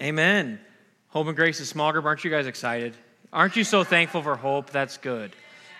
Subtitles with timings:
[0.00, 0.58] Amen.
[1.10, 2.06] Hope and Grace is small group.
[2.06, 2.96] Aren't you guys excited?
[3.34, 4.70] Aren't you so thankful for hope?
[4.70, 5.32] That's good.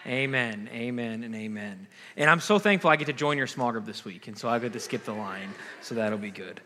[0.06, 1.86] Amen, amen, and amen.
[2.18, 4.28] And I'm so thankful I get to join your small group this week.
[4.28, 5.48] And so I get to skip the line.
[5.80, 6.60] So that'll be good.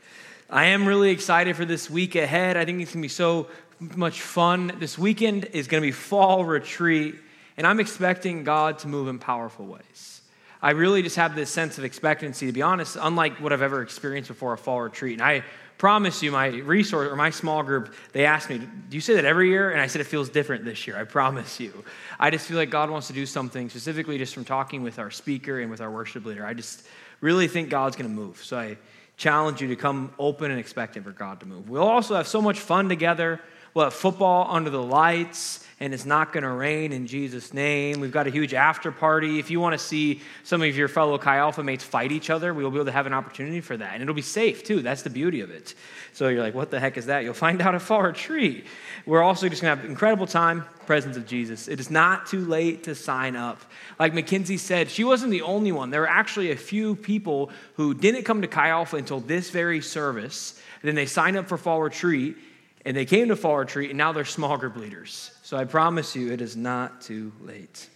[0.51, 2.57] I am really excited for this week ahead.
[2.57, 3.47] I think it's going to be so
[3.79, 4.73] much fun.
[4.81, 7.15] This weekend is going to be fall retreat.
[7.57, 10.23] And I'm expecting God to move in powerful ways.
[10.61, 13.83] I really just have this sense of expectancy, to be honest, unlike what I've ever
[13.83, 15.15] experienced before a fall retreat.
[15.15, 15.45] And I
[15.79, 19.25] promise you, my resource or my small group, they asked me, Do you say that
[19.25, 19.71] every year?
[19.71, 20.97] And I said, It feels different this year.
[20.97, 21.85] I promise you.
[22.19, 25.11] I just feel like God wants to do something, specifically just from talking with our
[25.11, 26.47] speaker and with our worship leader.
[26.47, 26.87] I just
[27.21, 28.43] really think God's going to move.
[28.45, 28.77] So I
[29.17, 31.69] challenge you to come open and expectant for God to move.
[31.69, 33.41] We'll also have so much fun together.
[33.73, 38.01] We'll have football under the lights and it's not going to rain in Jesus' name.
[38.01, 39.39] We've got a huge after party.
[39.39, 42.55] If you want to see some of your fellow Chi Alpha mates fight each other,
[42.55, 43.95] we will be able to have an opportunity for that.
[43.95, 44.83] And it'll be safe, too.
[44.83, 45.75] That's the beauty of it.
[46.13, 47.25] So you're like, what the heck is that?
[47.25, 48.67] You'll find out at Fall Retreat.
[49.05, 51.67] We're also just going to have incredible time, presence of Jesus.
[51.67, 53.61] It is not too late to sign up.
[53.99, 55.91] Like Mackenzie said, she wasn't the only one.
[55.91, 59.81] There were actually a few people who didn't come to Chi Alpha until this very
[59.81, 60.61] service.
[60.83, 62.37] Then they signed up for Fall Retreat
[62.85, 65.31] and they came to fall retreat, and now they're small group leaders.
[65.45, 67.91] So I promise you, it is not too late.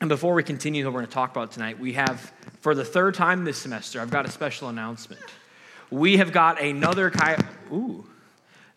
[0.00, 2.84] And before we continue what we're going to talk about tonight, we have, for the
[2.84, 5.22] third time this semester, I've got a special announcement.
[5.88, 7.40] We have got another Chi.
[7.72, 8.04] Ooh,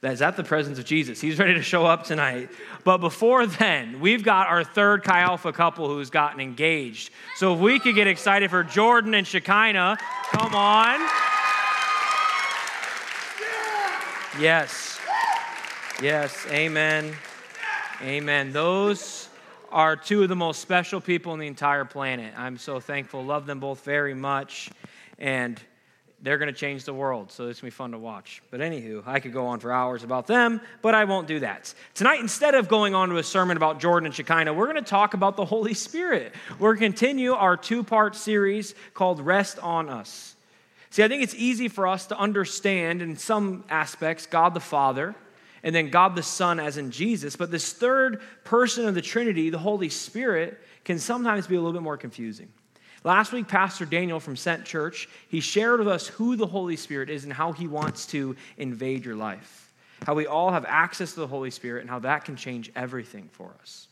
[0.03, 1.19] is that the presence of Jesus?
[1.19, 2.49] He's ready to show up tonight.
[2.83, 7.09] But before then, we've got our third Chi Alpha couple who's gotten engaged.
[7.36, 9.97] So if we could get excited for Jordan and Shekinah,
[10.33, 10.99] come on.
[14.39, 15.00] Yes.
[16.02, 16.47] Yes.
[16.49, 17.13] Amen.
[18.02, 18.52] Amen.
[18.52, 19.30] Those
[19.71, 22.33] are two of the most special people on the entire planet.
[22.35, 23.23] I'm so thankful.
[23.23, 24.71] Love them both very much.
[25.19, 25.61] And
[26.19, 27.31] they're going to change the world.
[27.31, 28.41] So it's going to be fun to watch.
[28.49, 31.71] But anywho, I could go on for hours about them, but I won't do that.
[31.93, 34.89] Tonight, instead of going on to a sermon about Jordan and Shekinah, we're going to
[34.89, 36.33] talk about the Holy Spirit.
[36.58, 40.36] We're going to continue our two part series called Rest on Us.
[40.89, 45.14] See, I think it's easy for us to understand in some aspects God the Father
[45.64, 49.49] and then God the Son as in Jesus, but this third person of the Trinity,
[49.49, 52.52] the Holy Spirit, can sometimes be a little bit more confusing.
[53.04, 57.10] Last week, Pastor Daniel from Sent Church, he shared with us who the Holy Spirit
[57.10, 59.71] is and how he wants to invade your life.
[60.05, 63.30] How we all have access to the Holy Spirit and how that can change everything
[63.32, 63.88] for us.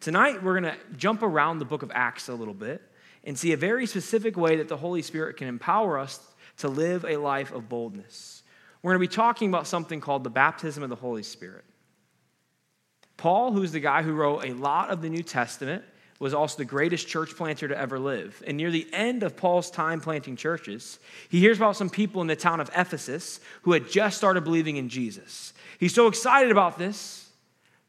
[0.00, 2.82] Tonight, we're going to jump around the book of Acts a little bit
[3.24, 6.20] and see a very specific way that the Holy Spirit can empower us
[6.58, 8.39] to live a life of boldness.
[8.82, 11.64] We're going to be talking about something called the baptism of the Holy Spirit.
[13.16, 15.84] Paul, who's the guy who wrote a lot of the New Testament,
[16.18, 18.42] was also the greatest church planter to ever live.
[18.46, 20.98] And near the end of Paul's time planting churches,
[21.30, 24.76] he hears about some people in the town of Ephesus who had just started believing
[24.76, 25.54] in Jesus.
[25.78, 27.30] He's so excited about this,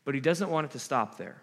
[0.05, 1.41] but he doesn't want it to stop there.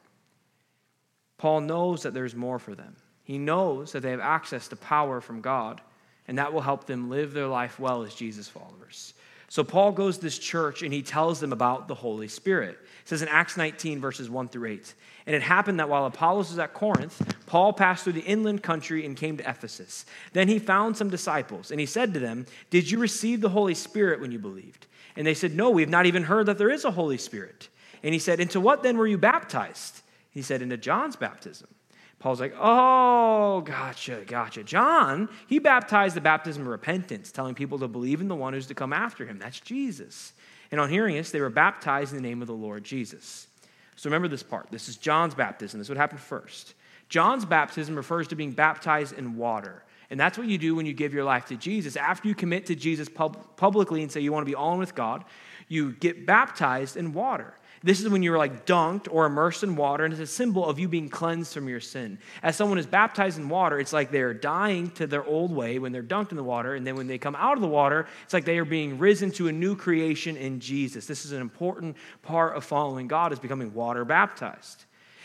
[1.36, 2.96] Paul knows that there's more for them.
[3.22, 5.82] He knows that they have access to power from God,
[6.26, 9.12] and that will help them live their life well as Jesus followers.
[9.50, 12.78] So Paul goes to this church and he tells them about the Holy Spirit.
[13.02, 14.94] It says in Acts 19, verses 1 through 8.
[15.26, 19.06] And it happened that while Apollos was at Corinth, Paul passed through the inland country
[19.06, 20.04] and came to Ephesus.
[20.34, 23.74] Then he found some disciples, and he said to them, Did you receive the Holy
[23.74, 24.86] Spirit when you believed?
[25.16, 27.68] And they said, No, we have not even heard that there is a Holy Spirit.
[28.02, 30.02] And he said, Into what then were you baptized?
[30.30, 31.68] He said, Into John's baptism.
[32.18, 34.64] Paul's like, oh, gotcha, gotcha.
[34.64, 38.66] John, he baptized the baptism of repentance, telling people to believe in the one who's
[38.66, 39.38] to come after him.
[39.38, 40.32] That's Jesus.
[40.72, 43.46] And on hearing this, they were baptized in the name of the Lord Jesus.
[43.94, 44.68] So remember this part.
[44.70, 45.78] This is John's baptism.
[45.78, 46.74] This is what happened first.
[47.08, 49.84] John's baptism refers to being baptized in water.
[50.10, 51.96] And that's what you do when you give your life to Jesus.
[51.96, 54.78] After you commit to Jesus pub- publicly and say you want to be all in
[54.78, 55.24] with God,
[55.68, 57.54] you get baptized in water.
[57.82, 60.78] This is when you're like dunked or immersed in water, and it's a symbol of
[60.78, 62.18] you being cleansed from your sin.
[62.42, 65.92] As someone is baptized in water, it's like they're dying to their old way when
[65.92, 68.34] they're dunked in the water, and then when they come out of the water, it's
[68.34, 71.06] like they are being risen to a new creation in Jesus.
[71.06, 74.84] This is an important part of following God, is becoming water baptized.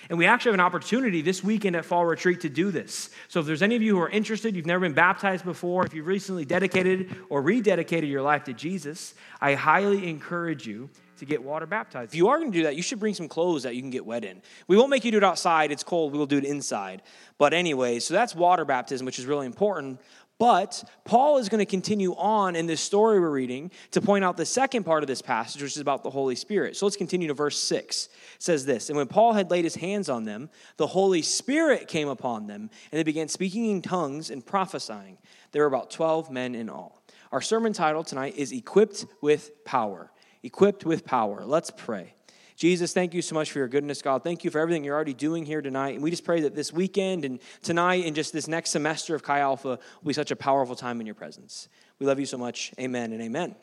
[0.10, 3.10] And we actually have an opportunity this weekend at Fall Retreat to do this.
[3.30, 5.94] So if there's any of you who are interested, you've never been baptized before, if
[5.94, 11.44] you've recently dedicated or rededicated your life to Jesus, I highly encourage you to get
[11.44, 12.12] water baptized.
[12.12, 13.90] If you are going to do that, you should bring some clothes that you can
[13.90, 14.42] get wet in.
[14.68, 17.02] We won't make you do it outside, it's cold, we will do it inside.
[17.38, 20.00] But anyway, so that's water baptism, which is really important.
[20.40, 24.36] But Paul is going to continue on in this story we're reading to point out
[24.36, 26.76] the second part of this passage, which is about the Holy Spirit.
[26.76, 28.08] So let's continue to verse 6.
[28.08, 31.88] It says this And when Paul had laid his hands on them, the Holy Spirit
[31.88, 35.18] came upon them, and they began speaking in tongues and prophesying.
[35.52, 37.04] There were about 12 men in all.
[37.32, 40.12] Our sermon title tonight is Equipped with Power.
[40.44, 41.46] Equipped with Power.
[41.46, 42.14] Let's pray.
[42.56, 44.24] Jesus, thank you so much for your goodness, God.
[44.24, 45.96] Thank you for everything you're already doing here tonight.
[45.96, 49.24] And we just pray that this weekend and tonight and just this next semester of
[49.24, 51.68] Chi Alpha will be such a powerful time in your presence.
[51.98, 52.72] We love you so much.
[52.80, 53.56] Amen and amen.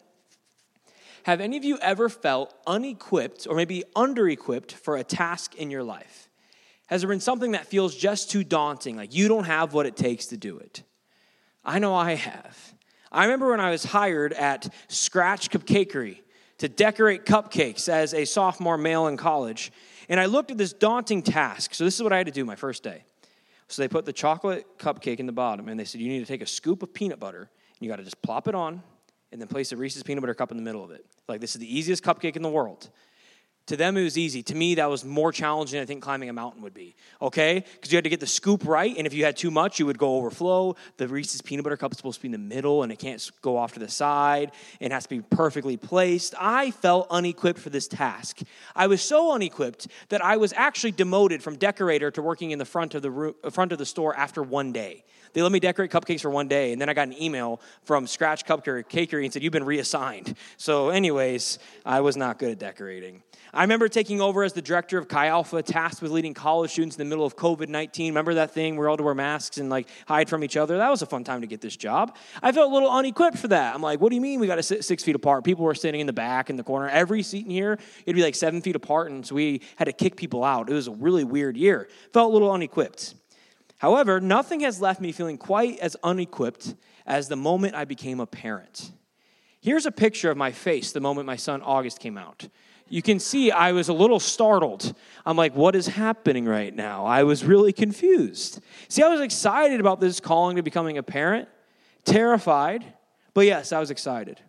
[1.25, 5.71] Have any of you ever felt unequipped or maybe under equipped for a task in
[5.71, 6.29] your life?
[6.87, 9.97] Has there been something that feels just too daunting, like you don't have what it
[9.97, 10.83] takes to do it?
[11.65, 12.75] I know I have.
[13.13, 16.21] I remember when I was hired at Scratch Cupcakery
[16.61, 19.73] to decorate cupcakes as a sophomore male in college.
[20.11, 21.75] And I looked at this daunting task.
[21.75, 23.03] So, this is what I had to do my first day.
[23.69, 26.27] So, they put the chocolate cupcake in the bottom, and they said, You need to
[26.27, 27.49] take a scoop of peanut butter, and
[27.81, 28.83] you got to just plop it on,
[29.33, 31.07] and then place a Reese's peanut butter cup in the middle of it.
[31.29, 32.91] Like, this is the easiest cupcake in the world.
[33.71, 34.43] To them, it was easy.
[34.43, 36.97] To me, that was more challenging, I think, climbing a mountain would be.
[37.23, 37.65] Okay?
[37.75, 39.87] Because you had to get the scoop right, and if you had too much, you
[39.87, 40.75] would go overflow.
[40.97, 43.31] The Reese's peanut butter cup is supposed to be in the middle, and it can't
[43.43, 44.51] go off to the side.
[44.81, 46.35] It has to be perfectly placed.
[46.37, 48.41] I felt unequipped for this task.
[48.75, 52.65] I was so unequipped that I was actually demoted from decorator to working in the
[52.65, 55.05] front of the, front of the store after one day.
[55.33, 58.07] They let me decorate cupcakes for one day, and then I got an email from
[58.07, 60.37] Scratch Cupcakery and said, You've been reassigned.
[60.57, 63.23] So, anyways, I was not good at decorating.
[63.53, 66.97] I remember taking over as the director of Chi Alpha, tasked with leading college students
[66.97, 68.13] in the middle of COVID 19.
[68.13, 68.77] Remember that thing?
[68.77, 70.79] We are all to wear masks and like hide from each other.
[70.79, 72.17] That was a fun time to get this job.
[72.43, 73.75] I felt a little unequipped for that.
[73.75, 75.43] I'm like, what do you mean we got to sit six feet apart?
[75.43, 76.89] People were sitting in the back in the corner.
[76.89, 79.93] Every seat in here, it'd be like seven feet apart, and so we had to
[79.93, 80.71] kick people out.
[80.71, 81.89] It was a really weird year.
[82.13, 83.15] Felt a little unequipped.
[83.81, 86.75] However, nothing has left me feeling quite as unequipped
[87.07, 88.93] as the moment I became a parent.
[89.61, 92.49] Here's a picture of my face the moment my son August came out
[92.91, 94.95] you can see I was a little startled.
[95.25, 97.07] I'm like, what is happening right now?
[97.07, 98.61] I was really confused.
[98.89, 101.49] See, I was excited about this calling to becoming a parent,
[102.05, 102.85] terrified,
[103.33, 104.41] but yes, I was excited.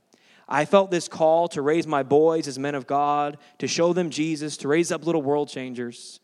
[0.49, 4.09] I felt this call to raise my boys as men of God, to show them
[4.09, 6.19] Jesus, to raise up little world changers.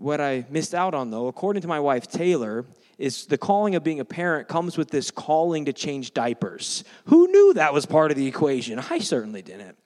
[0.00, 2.64] What I missed out on, though, according to my wife Taylor,
[2.96, 6.84] is the calling of being a parent comes with this calling to change diapers.
[7.04, 8.78] Who knew that was part of the equation?
[8.78, 9.76] I certainly didn't.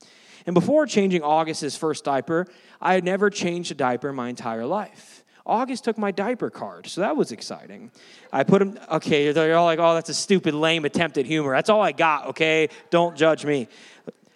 [0.47, 2.47] And before changing August's first diaper,
[2.81, 5.25] I had never changed a diaper my entire life.
[5.45, 7.91] August took my diaper card, so that was exciting.
[8.33, 11.57] I put him, okay, they're all like, oh, that's a stupid, lame attempt at humor.
[11.57, 12.69] That's all I got, okay?
[12.91, 13.67] Don't judge me.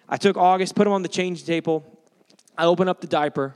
[0.09, 1.85] I took August, put him on the change table.
[2.57, 3.55] I open up the diaper.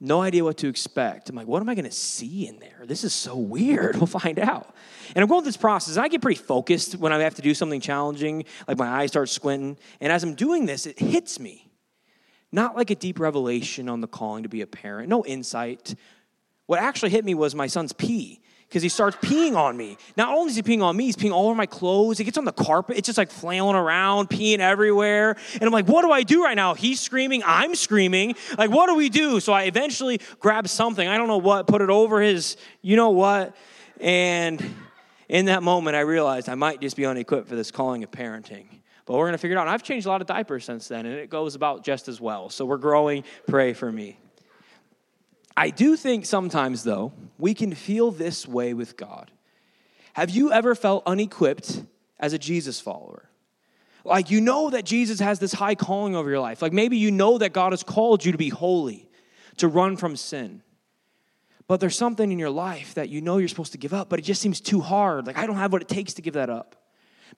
[0.00, 1.30] No idea what to expect.
[1.30, 2.82] I'm like, what am I going to see in there?
[2.84, 3.96] This is so weird.
[4.04, 4.74] We'll find out.
[5.14, 5.96] And I'm going through this process.
[5.96, 9.28] I get pretty focused when I have to do something challenging, like my eyes start
[9.28, 9.78] squinting.
[10.00, 11.70] And as I'm doing this, it hits me.
[12.52, 15.94] Not like a deep revelation on the calling to be a parent, no insight.
[16.66, 18.42] What actually hit me was my son's pee
[18.74, 19.96] because he starts peeing on me.
[20.16, 22.18] Not only is he peeing on me, he's peeing all over my clothes.
[22.18, 22.96] He gets on the carpet.
[22.98, 25.36] It's just like flailing around, peeing everywhere.
[25.52, 26.74] And I'm like, what do I do right now?
[26.74, 27.44] He's screaming.
[27.46, 28.34] I'm screaming.
[28.58, 29.38] Like, what do we do?
[29.38, 31.06] So I eventually grab something.
[31.06, 33.54] I don't know what, put it over his, you know what?
[34.00, 34.60] And
[35.28, 38.66] in that moment, I realized I might just be unequipped for this calling of parenting.
[39.06, 39.68] But we're going to figure it out.
[39.68, 42.20] And I've changed a lot of diapers since then, and it goes about just as
[42.20, 42.50] well.
[42.50, 43.22] So we're growing.
[43.46, 44.18] Pray for me.
[45.56, 49.30] I do think sometimes, though, we can feel this way with God.
[50.14, 51.82] Have you ever felt unequipped
[52.18, 53.28] as a Jesus follower?
[54.04, 56.60] Like you know that Jesus has this high calling over your life.
[56.60, 59.08] Like maybe you know that God has called you to be holy,
[59.56, 60.62] to run from sin.
[61.66, 64.18] But there's something in your life that you know you're supposed to give up, but
[64.18, 65.26] it just seems too hard.
[65.26, 66.76] Like I don't have what it takes to give that up.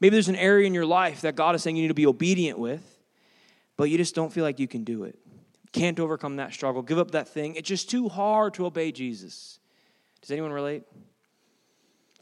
[0.00, 2.06] Maybe there's an area in your life that God is saying you need to be
[2.06, 2.82] obedient with,
[3.76, 5.16] but you just don't feel like you can do it
[5.76, 7.54] can't overcome that struggle, give up that thing.
[7.54, 9.58] It's just too hard to obey Jesus.
[10.22, 10.84] Does anyone relate?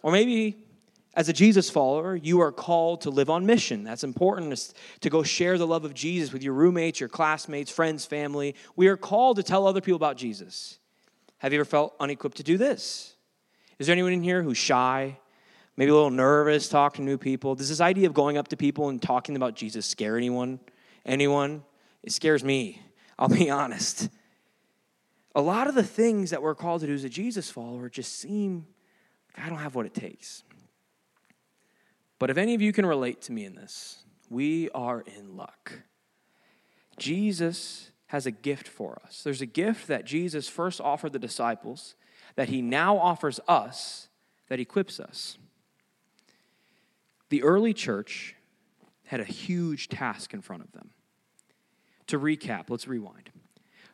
[0.02, 0.56] Or maybe
[1.14, 3.84] as a Jesus follower, you are called to live on mission.
[3.84, 8.04] That's important to go share the love of Jesus with your roommates, your classmates, friends,
[8.04, 8.56] family.
[8.75, 10.78] We are called to tell other people about Jesus.
[11.38, 13.14] Have you ever felt unequipped to do this?
[13.78, 15.18] Is there anyone in here who's shy,
[15.76, 17.54] maybe a little nervous talking to new people?
[17.54, 20.58] Does this idea of going up to people and talking about Jesus scare anyone?
[21.06, 21.62] Anyone?
[22.02, 22.82] It scares me.
[23.18, 24.09] I'll be honest.
[25.35, 28.18] A lot of the things that we're called to do as a Jesus follower just
[28.18, 28.66] seem,
[29.37, 30.44] I don't have what it takes.
[32.18, 35.73] But if any of you can relate to me in this, we are in luck.
[36.97, 39.23] Jesus has a gift for us.
[39.25, 41.97] There's a gift that Jesus first offered the disciples
[42.37, 44.09] that he now offers us
[44.49, 45.37] that equips us.
[47.28, 48.37] The early church
[49.04, 50.90] had a huge task in front of them.
[52.08, 53.30] To recap, let's rewind.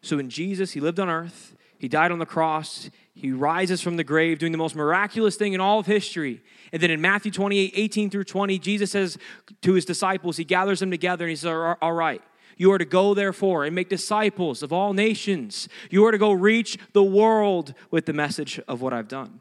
[0.03, 2.91] So, in Jesus, he lived on earth, He died on the cross.
[3.15, 6.41] He rises from the grave, doing the most miraculous thing in all of history.
[6.73, 9.19] And then in Matthew 28 18 through 20, Jesus says
[9.61, 12.23] to his disciples, He gathers them together and he says, All right,
[12.57, 15.69] you are to go, therefore, and make disciples of all nations.
[15.91, 19.41] You are to go reach the world with the message of what I've done.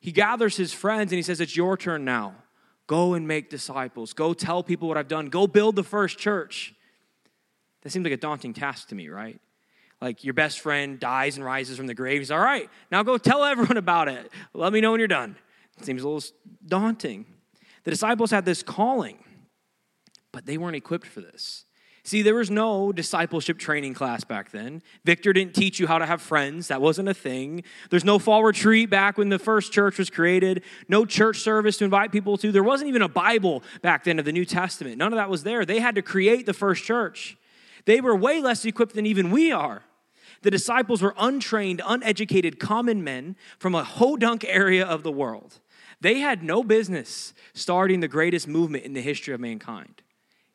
[0.00, 2.34] He gathers his friends and he says, It's your turn now.
[2.86, 4.12] Go and make disciples.
[4.12, 5.28] Go tell people what I've done.
[5.28, 6.74] Go build the first church.
[7.82, 9.40] That seems like a daunting task to me, right?
[10.00, 12.20] Like your best friend dies and rises from the grave.
[12.20, 14.30] He's all right, now go tell everyone about it.
[14.52, 15.36] Let me know when you're done.
[15.78, 16.28] It seems a little
[16.66, 17.26] daunting.
[17.84, 19.18] The disciples had this calling,
[20.32, 21.64] but they weren't equipped for this.
[22.04, 24.82] See, there was no discipleship training class back then.
[25.04, 26.66] Victor didn't teach you how to have friends.
[26.66, 27.62] That wasn't a thing.
[27.90, 30.64] There's no fall retreat back when the first church was created.
[30.88, 32.50] No church service to invite people to.
[32.50, 34.98] There wasn't even a Bible back then of the New Testament.
[34.98, 35.64] None of that was there.
[35.64, 37.36] They had to create the first church.
[37.84, 39.82] They were way less equipped than even we are.
[40.42, 45.60] The disciples were untrained, uneducated common men from a hodunk area of the world.
[46.00, 50.02] They had no business starting the greatest movement in the history of mankind.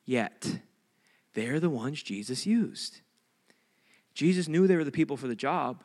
[0.06, 0.60] Yet,
[1.34, 3.02] they're the ones Jesus used.
[4.14, 5.84] Jesus knew they were the people for the job,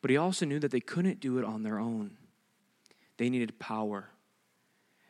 [0.00, 2.18] but he also knew that they couldn't do it on their own.
[3.16, 4.10] They needed power.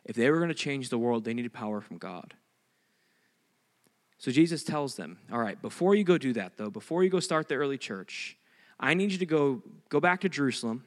[0.03, 2.33] If they were going to change the world, they needed power from God.
[4.17, 7.19] So Jesus tells them, All right, before you go do that, though, before you go
[7.19, 8.37] start the early church,
[8.79, 10.83] I need you to go, go back to Jerusalem,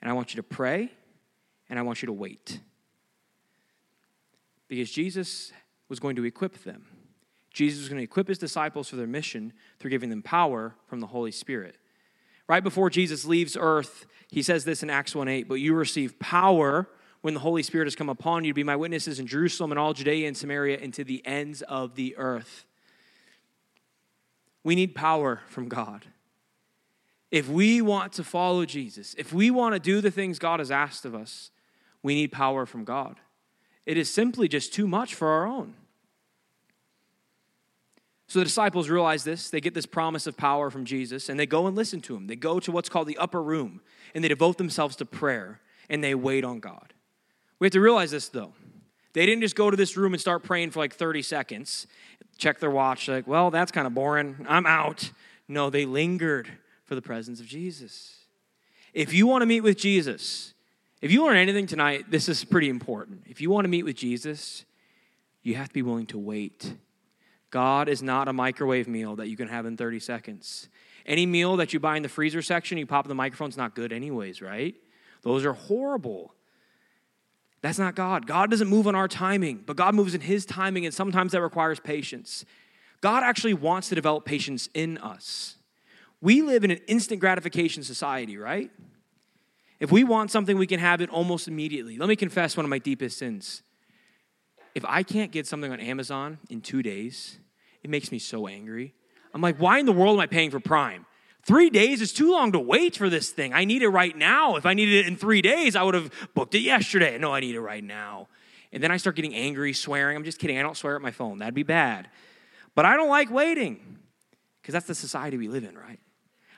[0.00, 0.90] and I want you to pray,
[1.68, 2.60] and I want you to wait.
[4.68, 5.52] Because Jesus
[5.88, 6.86] was going to equip them.
[7.52, 11.00] Jesus was going to equip his disciples for their mission through giving them power from
[11.00, 11.76] the Holy Spirit.
[12.46, 16.18] Right before Jesus leaves earth, he says this in Acts 1 8, but you receive
[16.18, 16.88] power
[17.20, 19.78] when the Holy Spirit has come upon you to be my witnesses in Jerusalem and
[19.78, 22.64] all Judea and Samaria and to the ends of the earth.
[24.62, 26.06] We need power from God.
[27.30, 30.70] If we want to follow Jesus, if we want to do the things God has
[30.70, 31.50] asked of us,
[32.02, 33.16] we need power from God.
[33.84, 35.74] It is simply just too much for our own.
[38.28, 39.48] So the disciples realize this.
[39.48, 42.26] They get this promise of power from Jesus and they go and listen to him.
[42.26, 43.80] They go to what's called the upper room
[44.14, 46.92] and they devote themselves to prayer and they wait on God.
[47.58, 48.52] We have to realize this though.
[49.12, 51.86] They didn't just go to this room and start praying for like 30 seconds,
[52.36, 54.46] check their watch, like, well, that's kind of boring.
[54.48, 55.10] I'm out.
[55.48, 56.50] No, they lingered
[56.84, 58.16] for the presence of Jesus.
[58.92, 60.54] If you want to meet with Jesus,
[61.00, 63.22] if you learn anything tonight, this is pretty important.
[63.26, 64.64] If you want to meet with Jesus,
[65.42, 66.74] you have to be willing to wait
[67.50, 70.68] God is not a microwave meal that you can have in 30 seconds.
[71.06, 73.56] Any meal that you buy in the freezer section, you pop in the microphone, it's
[73.56, 74.74] not good, anyways, right?
[75.22, 76.34] Those are horrible.
[77.60, 78.26] That's not God.
[78.26, 81.42] God doesn't move on our timing, but God moves in His timing, and sometimes that
[81.42, 82.44] requires patience.
[83.00, 85.56] God actually wants to develop patience in us.
[86.20, 88.70] We live in an instant gratification society, right?
[89.80, 91.96] If we want something, we can have it almost immediately.
[91.96, 93.62] Let me confess one of my deepest sins
[94.78, 97.40] if I can't get something on Amazon in two days,
[97.82, 98.94] it makes me so angry.
[99.34, 101.04] I'm like, why in the world am I paying for Prime?
[101.44, 103.54] Three days is too long to wait for this thing.
[103.54, 104.56] I need it right now.
[104.56, 107.16] If I needed it in three days, I would have booked it yesterday.
[107.18, 108.28] No, I need it right now.
[108.72, 110.16] And then I start getting angry, swearing.
[110.16, 110.58] I'm just kidding.
[110.58, 111.38] I don't swear at my phone.
[111.38, 112.08] That'd be bad.
[112.74, 113.98] But I don't like waiting
[114.60, 116.00] because that's the society we live in, right?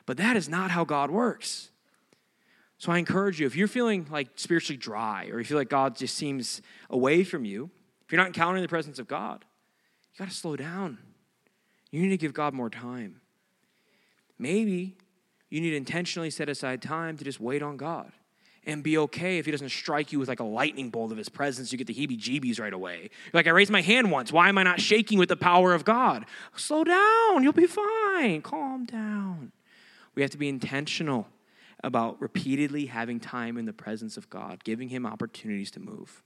[0.06, 1.70] But that is not how God works.
[2.78, 5.96] So I encourage you if you're feeling like spiritually dry or you feel like God
[5.96, 7.70] just seems away from you,
[8.04, 9.44] if you're not encountering the presence of God,
[10.12, 10.98] you got to slow down.
[11.92, 13.19] You need to give God more time.
[14.40, 14.96] Maybe
[15.50, 18.10] you need to intentionally set aside time to just wait on God
[18.64, 21.28] and be okay if He doesn't strike you with like a lightning bolt of His
[21.28, 21.70] presence.
[21.70, 23.02] You get the heebie jeebies right away.
[23.02, 24.32] You're like, I raised my hand once.
[24.32, 26.24] Why am I not shaking with the power of God?
[26.56, 27.42] Slow down.
[27.42, 28.40] You'll be fine.
[28.40, 29.52] Calm down.
[30.14, 31.28] We have to be intentional
[31.84, 36.22] about repeatedly having time in the presence of God, giving Him opportunities to move.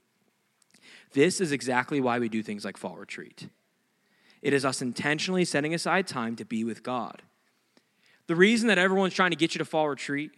[1.13, 3.49] This is exactly why we do things like fall retreat.
[4.41, 7.21] It is us intentionally setting aside time to be with God.
[8.27, 10.31] The reason that everyone's trying to get you to fall retreat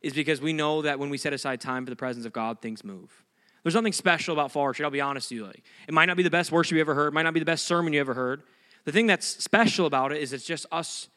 [0.00, 2.60] is because we know that when we set aside time for the presence of God,
[2.60, 3.24] things move.
[3.62, 4.84] There's nothing special about fall retreat.
[4.84, 5.46] I'll be honest with you.
[5.46, 7.40] Like, it might not be the best worship you ever heard, it might not be
[7.40, 8.42] the best sermon you ever heard.
[8.84, 11.08] The thing that's special about it is it's just us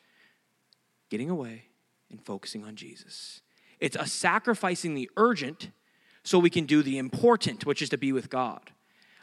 [1.10, 1.66] getting away
[2.10, 3.42] and focusing on Jesus.
[3.80, 5.70] It's us sacrificing the urgent
[6.24, 8.72] so we can do the important, which is to be with God.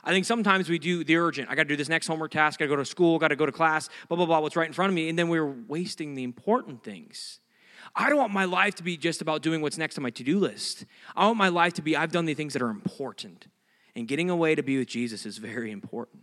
[0.07, 1.51] I think sometimes we do the urgent.
[1.51, 2.63] I got to do this next homework task.
[2.63, 3.19] I got to go to school.
[3.19, 3.91] Got to go to class.
[4.09, 4.39] Blah blah blah.
[4.39, 7.41] What's right in front of me, and then we're wasting the important things.
[7.95, 10.39] I don't want my life to be just about doing what's next on my to-do
[10.39, 10.85] list.
[11.17, 13.49] I want my life to be I've done the things that are important,
[13.97, 16.23] and getting away to be with Jesus is very important.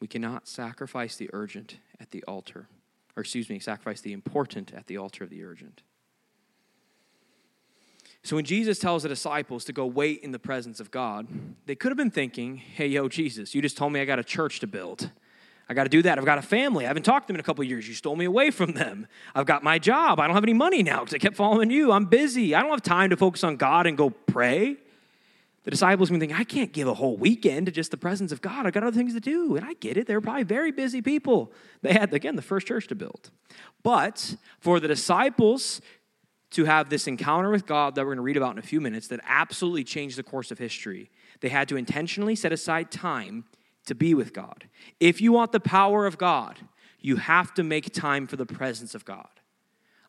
[0.00, 2.68] We cannot sacrifice the urgent at the altar.
[3.16, 5.82] or excuse me, sacrifice the important at the altar of the urgent.
[8.26, 11.28] So when Jesus tells the disciples to go wait in the presence of God,
[11.66, 14.24] they could have been thinking, hey, yo, Jesus, you just told me I got a
[14.24, 15.12] church to build.
[15.68, 16.18] I got to do that.
[16.18, 16.86] I've got a family.
[16.86, 17.86] I haven't talked to them in a couple years.
[17.86, 19.06] You stole me away from them.
[19.32, 20.18] I've got my job.
[20.18, 21.92] I don't have any money now because I kept following you.
[21.92, 22.52] I'm busy.
[22.52, 24.76] I don't have time to focus on God and go pray.
[25.62, 28.40] The disciples may think, I can't give a whole weekend to just the presence of
[28.40, 28.66] God.
[28.66, 29.54] I got other things to do.
[29.54, 30.08] And I get it.
[30.08, 31.52] They were probably very busy people.
[31.82, 33.30] They had, again, the first church to build.
[33.84, 35.80] But for the disciples
[36.50, 38.80] to have this encounter with God that we're going to read about in a few
[38.80, 41.10] minutes that absolutely changed the course of history.
[41.40, 43.44] They had to intentionally set aside time
[43.86, 44.68] to be with God.
[45.00, 46.58] If you want the power of God,
[47.00, 49.28] you have to make time for the presence of God.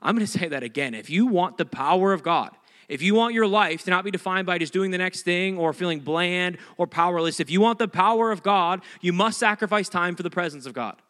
[0.02, 0.94] I'm going to say that again.
[0.94, 2.52] If you want the power of God,
[2.88, 5.58] if you want your life to not be defined by just doing the next thing
[5.58, 9.90] or feeling bland or powerless, if you want the power of God, you must sacrifice
[9.90, 11.02] time for the presence of God.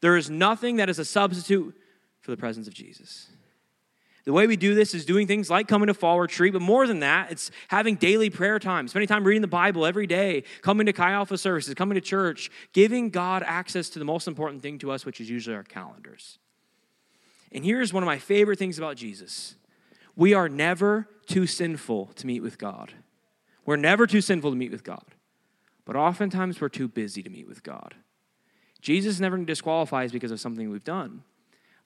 [0.00, 1.74] There is nothing that is a substitute
[2.20, 3.28] for the presence of Jesus.
[4.26, 6.88] The way we do this is doing things like coming to fall retreat, but more
[6.88, 10.86] than that, it's having daily prayer time, spending time reading the Bible every day, coming
[10.86, 14.80] to Chi Alpha services, coming to church, giving God access to the most important thing
[14.80, 16.40] to us, which is usually our calendars.
[17.52, 19.54] And here's one of my favorite things about Jesus
[20.16, 22.94] we are never too sinful to meet with God.
[23.64, 25.04] We're never too sinful to meet with God,
[25.84, 27.94] but oftentimes we're too busy to meet with God.
[28.80, 31.22] Jesus never disqualifies because of something we've done,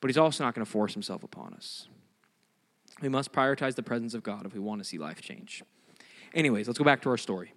[0.01, 1.87] but he's also not going to force himself upon us.
[3.01, 5.63] We must prioritize the presence of God if we want to see life change.
[6.35, 7.53] Anyways, let's go back to our story.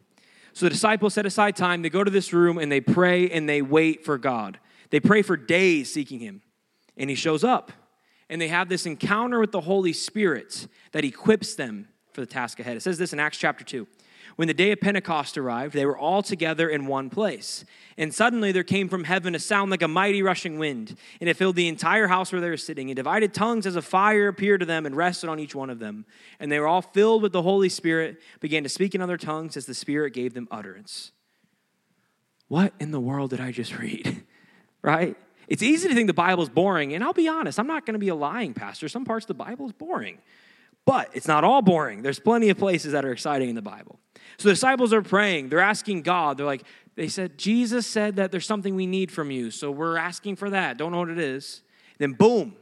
[0.53, 3.49] So the disciples set aside time, they go to this room and they pray and
[3.49, 4.59] they wait for God.
[4.91, 6.43] They pray for days seeking Him,
[6.95, 7.71] and He shows up.
[8.29, 12.59] And they have this encounter with the Holy Spirit that equips them for the task
[12.59, 12.77] ahead.
[12.77, 13.87] It says this in Acts chapter 2.
[14.35, 17.65] When the day of Pentecost arrived, they were all together in one place.
[17.97, 21.37] And suddenly there came from heaven a sound like a mighty rushing wind, and it
[21.37, 22.89] filled the entire house where they were sitting.
[22.89, 25.79] And divided tongues as a fire appeared to them and rested on each one of
[25.79, 26.05] them.
[26.39, 29.55] And they were all filled with the Holy Spirit, began to speak in other tongues
[29.55, 31.11] as the Spirit gave them utterance.
[32.47, 34.23] What in the world did I just read?
[34.81, 35.15] right?
[35.47, 37.99] It's easy to think the Bible's boring, and I'll be honest, I'm not going to
[37.99, 38.87] be a lying pastor.
[38.87, 40.19] Some parts of the Bible is boring.
[40.85, 42.01] But it's not all boring.
[42.01, 43.99] There's plenty of places that are exciting in the Bible.
[44.37, 45.49] So the disciples are praying.
[45.49, 46.37] They're asking God.
[46.37, 46.63] They're like,
[46.95, 49.49] they said, Jesus said that there's something we need from you.
[49.51, 50.77] So we're asking for that.
[50.77, 51.61] Don't know what it is.
[51.97, 52.55] Then, boom,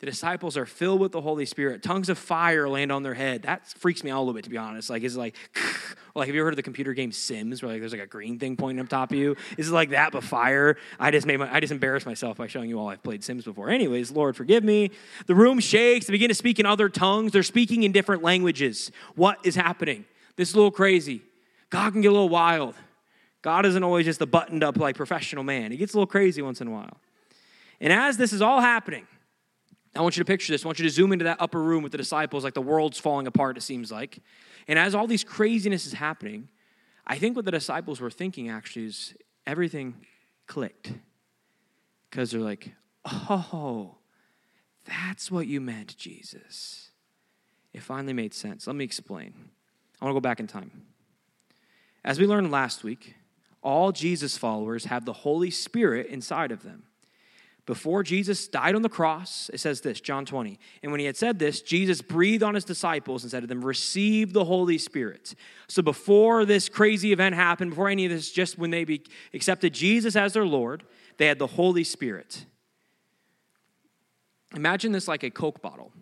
[0.00, 1.82] the disciples are filled with the Holy Spirit.
[1.82, 3.42] Tongues of fire land on their head.
[3.42, 4.90] That freaks me out a little bit, to be honest.
[4.90, 5.34] Like, is like,
[6.14, 8.06] like, have you ever heard of the computer game Sims, where like there's like a
[8.06, 9.36] green thing pointing up top of you?
[9.56, 10.76] Is it like that, but fire?
[11.00, 13.44] I just made my, I just embarrassed myself by showing you all I've played Sims
[13.44, 13.70] before.
[13.70, 14.92] Anyways, Lord, forgive me.
[15.26, 16.06] The room shakes.
[16.06, 17.32] They begin to speak in other tongues.
[17.32, 18.92] They're speaking in different languages.
[19.16, 20.04] What is happening?
[20.36, 21.22] This is a little crazy.
[21.70, 22.76] God can get a little wild.
[23.42, 25.72] God isn't always just a buttoned up, like professional man.
[25.72, 26.98] He gets a little crazy once in a while.
[27.80, 29.06] And as this is all happening,
[29.96, 30.64] I want you to picture this.
[30.64, 32.98] I want you to zoom into that upper room with the disciples, like the world's
[32.98, 34.20] falling apart, it seems like.
[34.66, 36.48] And as all these craziness is happening,
[37.06, 39.14] I think what the disciples were thinking actually is
[39.46, 39.94] everything
[40.46, 40.92] clicked.
[42.10, 42.72] Because they're like,
[43.04, 43.96] oh,
[44.84, 46.90] that's what you meant, Jesus.
[47.72, 48.66] It finally made sense.
[48.66, 49.32] Let me explain.
[50.00, 50.70] I want to go back in time.
[52.04, 53.14] As we learned last week,
[53.62, 56.84] all Jesus followers have the Holy Spirit inside of them.
[57.68, 60.58] Before Jesus died on the cross, it says this, John 20.
[60.82, 63.62] And when he had said this, Jesus breathed on his disciples and said to them,
[63.62, 65.34] Receive the Holy Spirit.
[65.68, 69.02] So before this crazy event happened, before any of this, just when they be,
[69.34, 70.82] accepted Jesus as their Lord,
[71.18, 72.46] they had the Holy Spirit.
[74.56, 75.92] Imagine this like a Coke bottle.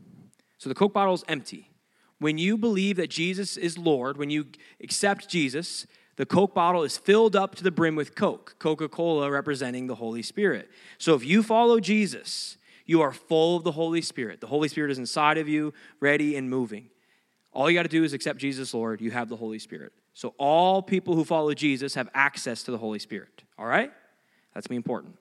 [0.59, 1.73] So the Coke bottle is empty.
[2.21, 4.47] When you believe that Jesus is Lord, when you
[4.81, 5.85] accept Jesus,
[6.17, 9.97] the Coke bottle is filled up to the brim with Coke, Coca Cola representing the
[9.97, 10.71] Holy Spirit.
[10.99, 14.41] So if you follow Jesus, you are full of the Holy Spirit.
[14.41, 16.89] The Holy Spirit is inside of you, ready and moving.
[17.53, 19.01] All you got to do is accept Jesus, Lord.
[19.01, 19.93] You have the Holy Spirit.
[20.15, 23.43] So all people who follow Jesus have access to the Holy Spirit.
[23.59, 23.93] All right?
[24.55, 25.17] That's me important.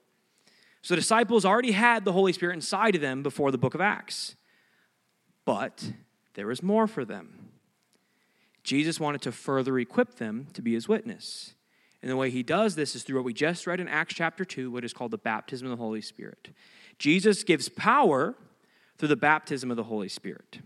[0.82, 4.36] So disciples already had the Holy Spirit inside of them before the book of Acts.
[5.44, 5.92] But
[6.36, 7.50] there was more for them.
[8.65, 11.54] Jesus wanted to further equip them to be his witness.
[12.01, 14.43] And the way he does this is through what we just read in Acts chapter
[14.43, 16.49] 2, what is called the baptism of the Holy Spirit.
[16.99, 18.36] Jesus gives power
[18.97, 20.60] through the baptism of the Holy Spirit.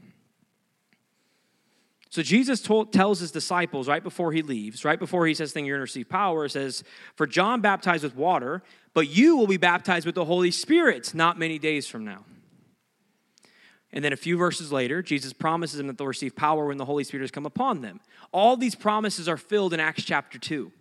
[2.09, 5.65] So Jesus told, tells his disciples right before he leaves, right before he says, "Thing
[5.65, 6.83] you're going to receive power," says,
[7.15, 11.37] "For John baptized with water, but you will be baptized with the Holy Spirit not
[11.37, 12.25] many days from now."
[13.91, 16.85] And then a few verses later, Jesus promises them that they'll receive power when the
[16.85, 17.99] Holy Spirit has come upon them.
[18.31, 20.71] All these promises are filled in Acts chapter 2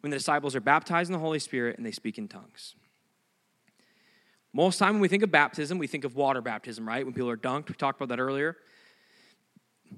[0.00, 2.76] when the disciples are baptized in the Holy Spirit and they speak in tongues.
[4.52, 7.04] Most time when we think of baptism, we think of water baptism, right?
[7.04, 8.56] When people are dunked, we talked about that earlier.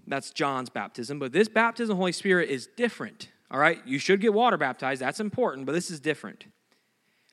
[0.07, 1.19] That's John's baptism.
[1.19, 3.81] But this baptism of the Holy Spirit is different, all right?
[3.87, 6.47] You should get water baptized, that's important, but this is different.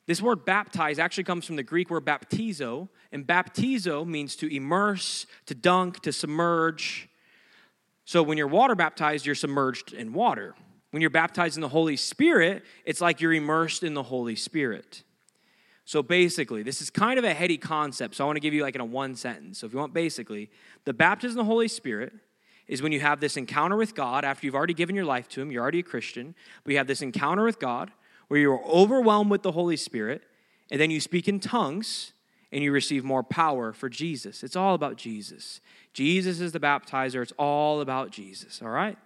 [0.07, 5.27] This word baptize actually comes from the Greek word baptizo, and baptizo means to immerse,
[5.45, 7.09] to dunk, to submerge.
[8.05, 10.55] So when you're water baptized, you're submerged in water.
[10.91, 15.03] When you're baptized in the Holy Spirit, it's like you're immersed in the Holy Spirit.
[15.83, 18.61] So basically, this is kind of a heady concept, so I want to give you
[18.61, 19.59] like in a one sentence.
[19.59, 20.49] So if you want basically,
[20.85, 22.13] the baptism of the Holy Spirit
[22.67, 25.41] is when you have this encounter with God after you've already given your life to
[25.41, 27.91] Him, you're already a Christian, but you have this encounter with God
[28.27, 30.21] where you're overwhelmed with the Holy Spirit,
[30.69, 32.13] and then you speak in tongues
[32.51, 34.43] and you receive more power for Jesus.
[34.43, 35.59] It's all about Jesus.
[35.93, 38.97] Jesus is the baptizer, it's all about Jesus, all right?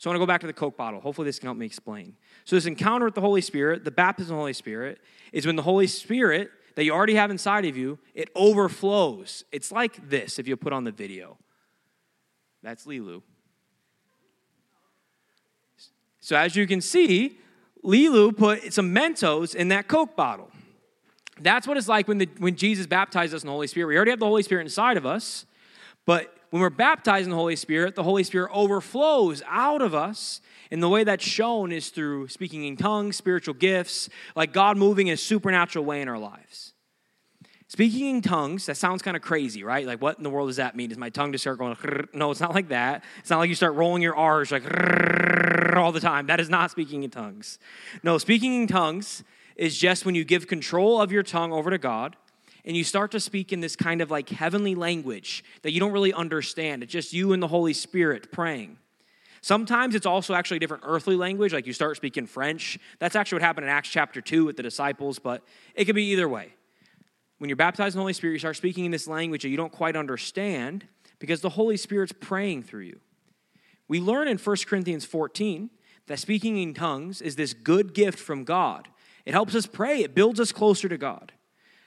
[0.00, 1.00] So I want to go back to the Coke bottle.
[1.00, 2.16] Hopefully, this can help me explain.
[2.46, 4.98] So, this encounter with the Holy Spirit, the baptism of the Holy Spirit,
[5.30, 9.44] is when the Holy Spirit that you already have inside of you, it overflows.
[9.52, 11.36] It's like this if you put on the video.
[12.62, 13.20] That's Lilu.
[16.20, 17.38] So, as you can see,
[17.84, 20.50] Lilu put some Mentos in that Coke bottle.
[21.40, 23.88] That's what it's like when, the, when Jesus baptized us in the Holy Spirit.
[23.88, 25.46] We already have the Holy Spirit inside of us,
[26.04, 30.40] but when we're baptized in the Holy Spirit, the Holy Spirit overflows out of us.
[30.72, 35.08] And the way that's shown is through speaking in tongues, spiritual gifts, like God moving
[35.08, 36.74] in a supernatural way in our lives.
[37.66, 39.86] Speaking in tongues, that sounds kind of crazy, right?
[39.86, 40.88] Like, what in the world does that mean?
[40.88, 41.76] Does my tongue just start going,
[42.12, 43.04] no, it's not like that.
[43.20, 44.64] It's not like you start rolling your R's like
[45.80, 46.26] all the time.
[46.26, 47.58] That is not speaking in tongues.
[48.02, 49.24] No, speaking in tongues
[49.56, 52.16] is just when you give control of your tongue over to God
[52.64, 55.92] and you start to speak in this kind of like heavenly language that you don't
[55.92, 56.82] really understand.
[56.82, 58.78] It's just you and the Holy Spirit praying.
[59.42, 62.78] Sometimes it's also actually a different earthly language, like you start speaking French.
[62.98, 65.42] That's actually what happened in Acts chapter 2 with the disciples, but
[65.74, 66.52] it could be either way
[67.40, 69.56] when you're baptized in the Holy Spirit, you start speaking in this language that you
[69.56, 70.86] don't quite understand
[71.18, 73.00] because the Holy Spirit's praying through you.
[73.90, 75.68] We learn in 1 Corinthians 14
[76.06, 78.86] that speaking in tongues is this good gift from God.
[79.26, 81.32] It helps us pray, it builds us closer to God.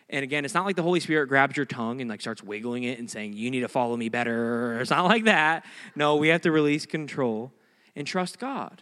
[0.10, 2.84] And again, it's not like the Holy Spirit grabs your tongue and like starts wiggling
[2.84, 4.78] it and saying, You need to follow me better.
[4.82, 5.66] It's not like that.
[5.96, 7.54] No, we have to release control
[7.96, 8.82] and trust God.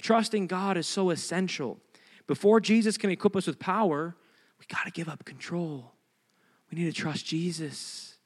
[0.00, 1.80] Trusting God is so essential.
[2.28, 4.14] Before Jesus can equip us with power,
[4.60, 5.94] we got to give up control.
[6.70, 8.18] We need to trust Jesus.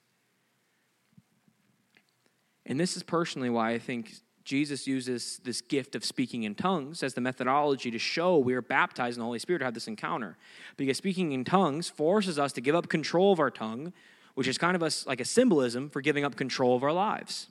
[2.67, 4.13] And this is personally why I think
[4.47, 8.63] Jesus uses this gift of speaking in tongues as the methodology to show we are
[8.63, 10.39] baptized in the Holy Spirit to have this encounter.
[10.79, 13.93] Because speaking in tongues forces us to give up control of our tongue,
[14.35, 17.49] which is kind of a, like a symbolism for giving up control of our lives.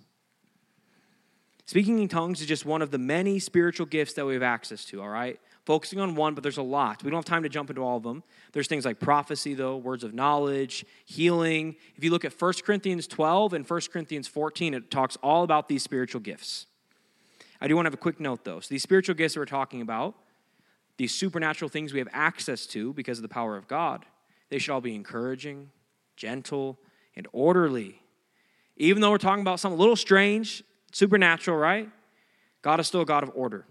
[1.67, 4.85] Speaking in tongues is just one of the many spiritual gifts that we have access
[4.85, 5.39] to, all right?
[5.65, 7.03] focusing on one, but there's a lot.
[7.03, 8.23] We don't have time to jump into all of them.
[8.53, 11.75] There's things like prophecy, though, words of knowledge, healing.
[11.95, 15.67] If you look at 1 Corinthians 12 and 1 Corinthians 14, it talks all about
[15.67, 16.67] these spiritual gifts.
[17.65, 18.59] I do want to have a quick note, though.
[18.59, 20.13] So, these spiritual gifts that we're talking about,
[20.97, 24.05] these supernatural things we have access to because of the power of God,
[24.49, 25.71] they should all be encouraging,
[26.15, 26.77] gentle,
[27.15, 28.03] and orderly.
[28.77, 31.89] Even though we're talking about something a little strange, supernatural, right?
[32.61, 33.65] God is still a God of order.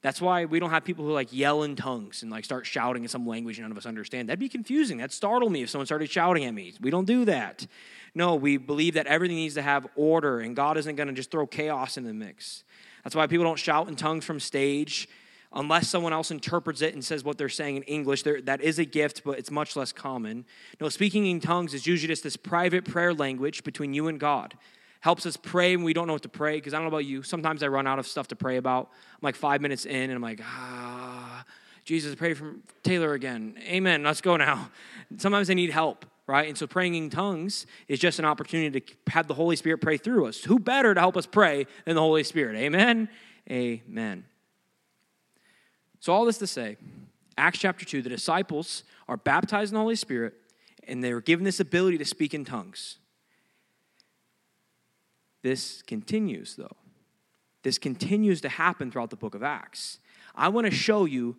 [0.00, 3.02] That's why we don't have people who like yell in tongues and like start shouting
[3.02, 4.28] in some language none of us understand.
[4.28, 4.98] That'd be confusing.
[4.98, 6.72] That'd startle me if someone started shouting at me.
[6.80, 7.66] We don't do that.
[8.14, 11.32] No, we believe that everything needs to have order and God isn't going to just
[11.32, 12.62] throw chaos in the mix.
[13.04, 15.08] That's why people don't shout in tongues from stage
[15.52, 18.22] unless someone else interprets it and says what they're saying in English.
[18.22, 20.44] There, that is a gift, but it's much less common.
[20.80, 24.54] No, speaking in tongues is usually just this private prayer language between you and God
[25.00, 26.56] helps us pray when we don't know what to pray.
[26.56, 28.90] Because I don't know about you, sometimes I run out of stuff to pray about.
[29.14, 31.44] I'm like five minutes in, and I'm like, ah,
[31.84, 33.56] Jesus, pray for Taylor again.
[33.66, 34.02] Amen.
[34.02, 34.70] Let's go now.
[35.16, 36.48] Sometimes I need help, right?
[36.48, 39.96] And so praying in tongues is just an opportunity to have the Holy Spirit pray
[39.96, 40.44] through us.
[40.44, 42.56] Who better to help us pray than the Holy Spirit?
[42.56, 43.08] Amen.
[43.50, 44.24] Amen.
[45.98, 46.76] So, all this to say,
[47.36, 50.34] Acts chapter 2, the disciples are baptized in the Holy Spirit,
[50.86, 52.98] and they were given this ability to speak in tongues.
[55.42, 56.76] This continues, though.
[57.62, 59.98] This continues to happen throughout the book of Acts.
[60.34, 61.36] I want to show you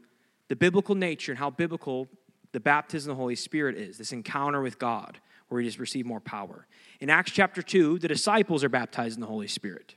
[0.49, 2.10] the biblical nature and how biblical
[2.52, 6.06] the baptism of the Holy Spirit is this encounter with God where we just receive
[6.06, 6.68] more power.
[7.00, 9.96] In Acts chapter 2, the disciples are baptized in the Holy Spirit.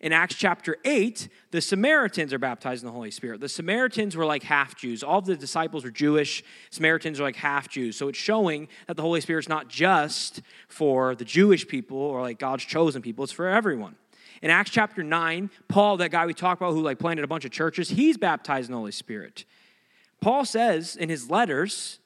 [0.00, 3.40] In Acts chapter 8, the Samaritans are baptized in the Holy Spirit.
[3.40, 5.02] The Samaritans were like half Jews.
[5.02, 6.42] All of the disciples were Jewish.
[6.70, 7.96] Samaritans are like half Jews.
[7.96, 12.38] So it's showing that the Holy Spirit's not just for the Jewish people or like
[12.38, 13.96] God's chosen people, it's for everyone.
[14.40, 17.44] In Acts chapter 9, Paul, that guy we talked about who like planted a bunch
[17.44, 19.44] of churches, he's baptized in the Holy Spirit.
[20.20, 21.98] Paul says in his letters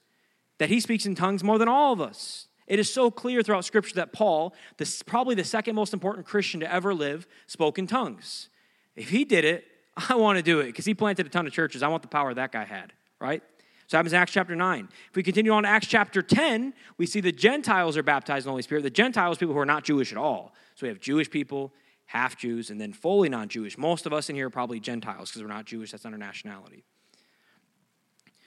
[0.59, 2.49] that he speaks in tongues more than all of us.
[2.67, 6.61] It is so clear throughout Scripture that Paul, this, probably the second most important Christian
[6.61, 8.49] to ever live, spoke in tongues.
[8.97, 9.65] If he did it,
[10.09, 11.83] I want to do it because he planted a ton of churches.
[11.83, 13.43] I want the power that guy had, right?
[13.87, 14.89] So happens in Acts chapter 9.
[15.11, 18.49] If we continue on to Acts chapter 10, we see the Gentiles are baptized in
[18.49, 18.83] the Holy Spirit.
[18.83, 20.55] The Gentiles, people who are not Jewish at all.
[20.75, 21.73] So we have Jewish people,
[22.07, 23.77] half Jews, and then fully non Jewish.
[23.77, 25.91] Most of us in here are probably Gentiles because we're not Jewish.
[25.91, 26.85] That's under nationality.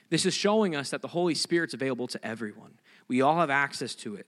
[0.09, 2.79] This is showing us that the Holy Spirit's available to everyone.
[3.07, 4.27] We all have access to it.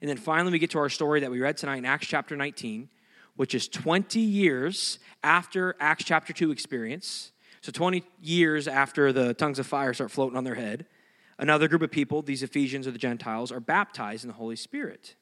[0.00, 2.36] And then finally, we get to our story that we read tonight in Acts chapter
[2.36, 2.88] 19,
[3.36, 7.30] which is 20 years after Acts chapter 2 experience.
[7.60, 10.86] So 20 years after the tongues of fire start floating on their head,
[11.38, 15.14] another group of people, these Ephesians or the Gentiles, are baptized in the Holy Spirit.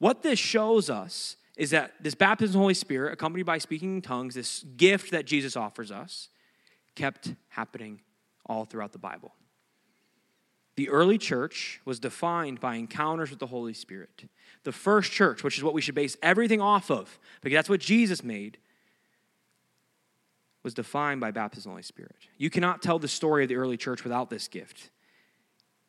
[0.00, 3.96] What this shows us is that this baptism in the Holy Spirit, accompanied by speaking
[3.96, 6.28] in tongues, this gift that Jesus offers us,
[6.96, 8.00] kept happening
[8.52, 9.34] all throughout the Bible.
[10.76, 14.24] The early church was defined by encounters with the Holy Spirit.
[14.64, 17.80] The first church, which is what we should base everything off of, because that's what
[17.80, 18.58] Jesus made,
[20.62, 22.16] was defined by baptism of the Holy Spirit.
[22.38, 24.90] You cannot tell the story of the early church without this gift.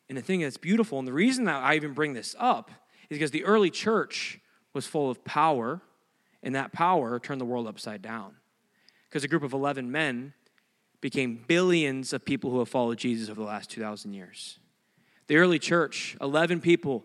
[0.08, 2.70] And the thing that's beautiful, and the reason that I even bring this up,
[3.08, 4.40] is because the early church
[4.74, 5.80] was full of power,
[6.42, 8.34] and that power turned the world upside down.
[9.08, 10.34] Because a group of 11 men
[11.04, 14.58] became billions of people who have followed Jesus over the last 2,000 years.
[15.26, 17.04] The early church, 11 people,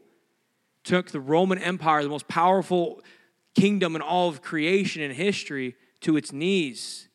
[0.86, 3.02] took the Roman Empire, the most powerful
[3.56, 7.10] kingdom in all of creation and history, to its knees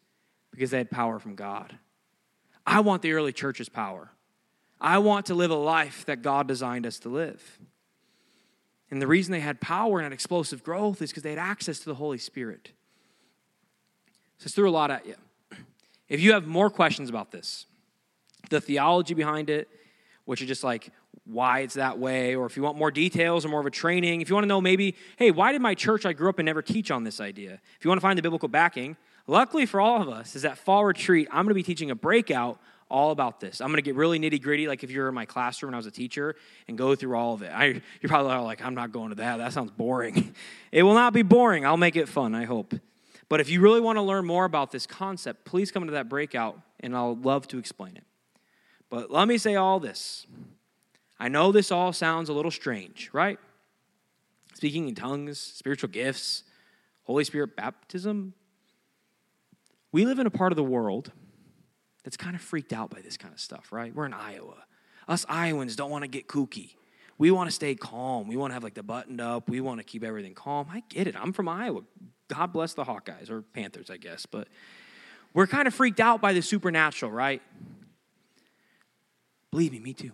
[0.50, 1.78] because they had power from God.
[2.66, 4.10] I want the early church's power.
[4.78, 7.60] I want to live a life that God designed us to live.
[8.90, 11.78] And the reason they had power and had explosive growth is because they had access
[11.78, 12.72] to the Holy Spirit.
[14.36, 15.14] So it's threw a lot at you.
[16.14, 17.66] If you have more questions about this,
[18.48, 19.68] the theology behind it,
[20.26, 20.92] which is just like
[21.24, 24.20] why it's that way, or if you want more details or more of a training,
[24.20, 26.46] if you want to know maybe, hey, why did my church I grew up in
[26.46, 27.54] never teach on this idea?
[27.76, 28.96] If you want to find the biblical backing,
[29.26, 31.96] luckily for all of us, is that fall retreat, I'm going to be teaching a
[31.96, 33.60] breakout all about this.
[33.60, 35.78] I'm going to get really nitty gritty, like if you're in my classroom when I
[35.78, 36.36] was a teacher,
[36.68, 37.50] and go through all of it.
[37.52, 37.64] I,
[38.00, 39.38] you're probably like, I'm not going to that.
[39.38, 40.32] That sounds boring.
[40.70, 41.66] it will not be boring.
[41.66, 42.72] I'll make it fun, I hope.
[43.34, 46.08] But if you really want to learn more about this concept, please come to that
[46.08, 48.04] breakout and I'll love to explain it.
[48.88, 50.24] But let me say all this.
[51.18, 53.40] I know this all sounds a little strange, right?
[54.54, 56.44] Speaking in tongues, spiritual gifts,
[57.02, 58.34] Holy Spirit baptism.
[59.90, 61.10] We live in a part of the world
[62.04, 63.92] that's kind of freaked out by this kind of stuff, right?
[63.92, 64.64] We're in Iowa.
[65.08, 66.76] Us Iowans don't want to get kooky.
[67.18, 68.28] We want to stay calm.
[68.28, 69.48] We want to have like the buttoned up.
[69.48, 70.68] We want to keep everything calm.
[70.70, 71.20] I get it.
[71.20, 71.80] I'm from Iowa.
[72.28, 74.26] God bless the Hawkeyes or Panthers, I guess.
[74.26, 74.48] But
[75.32, 77.42] we're kind of freaked out by the supernatural, right?
[79.50, 80.12] Believe me, me too.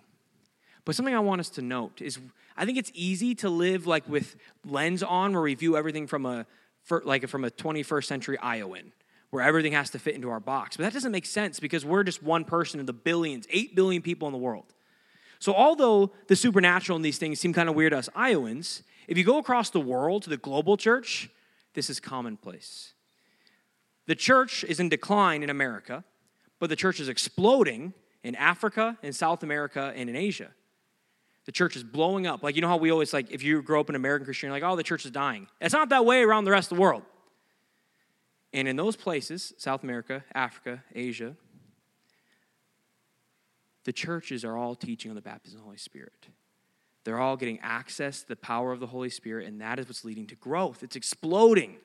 [0.84, 2.18] But something I want us to note is
[2.56, 6.26] I think it's easy to live like with lens on where we view everything from
[6.26, 6.46] a
[7.04, 8.92] like from a 21st century Iowan
[9.30, 10.76] where everything has to fit into our box.
[10.76, 14.02] But that doesn't make sense because we're just one person in the billions, 8 billion
[14.02, 14.74] people in the world.
[15.38, 19.16] So although the supernatural and these things seem kind of weird to us Iowans, if
[19.16, 21.30] you go across the world to the global church,
[21.74, 22.94] this is commonplace.
[24.06, 26.04] The church is in decline in America,
[26.58, 30.48] but the church is exploding in Africa, in South America, and in Asia.
[31.46, 32.42] The church is blowing up.
[32.42, 34.56] Like, you know how we always, like, if you grow up in American Christian, you're
[34.56, 35.46] like, oh, the church is dying.
[35.60, 37.02] It's not that way around the rest of the world.
[38.52, 41.36] And in those places, South America, Africa, Asia,
[43.84, 46.28] the churches are all teaching on the baptism of the Holy Spirit.
[47.10, 50.04] They're all getting access to the power of the Holy Spirit, and that is what's
[50.04, 50.84] leading to growth.
[50.84, 51.78] It's exploding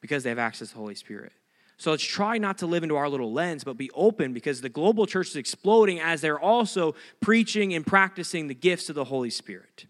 [0.00, 1.32] because they have access to the Holy Spirit.
[1.76, 4.70] So let's try not to live into our little lens, but be open because the
[4.70, 9.28] global church is exploding as they're also preaching and practicing the gifts of the Holy
[9.28, 9.84] Spirit.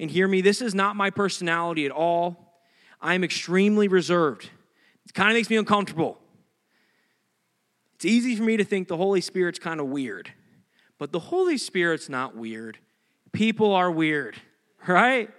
[0.00, 2.60] And hear me, this is not my personality at all.
[3.00, 4.50] I'm extremely reserved.
[5.06, 6.18] It kind of makes me uncomfortable.
[7.94, 10.32] It's easy for me to think the Holy Spirit's kind of weird,
[10.98, 12.78] but the Holy Spirit's not weird.
[13.38, 14.34] People are weird,
[14.88, 15.30] right?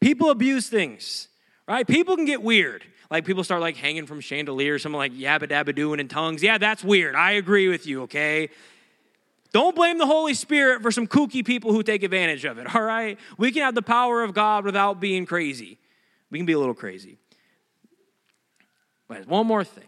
[0.00, 1.28] People abuse things,
[1.68, 1.86] right?
[1.86, 2.82] People can get weird.
[3.10, 6.42] Like people start like hanging from chandeliers, someone like yabba dabba doing in tongues.
[6.42, 7.14] Yeah, that's weird.
[7.14, 8.48] I agree with you, okay?
[9.52, 12.80] Don't blame the Holy Spirit for some kooky people who take advantage of it, all
[12.80, 13.18] right?
[13.36, 15.78] We can have the power of God without being crazy.
[16.30, 17.18] We can be a little crazy.
[19.08, 19.84] But one more thing.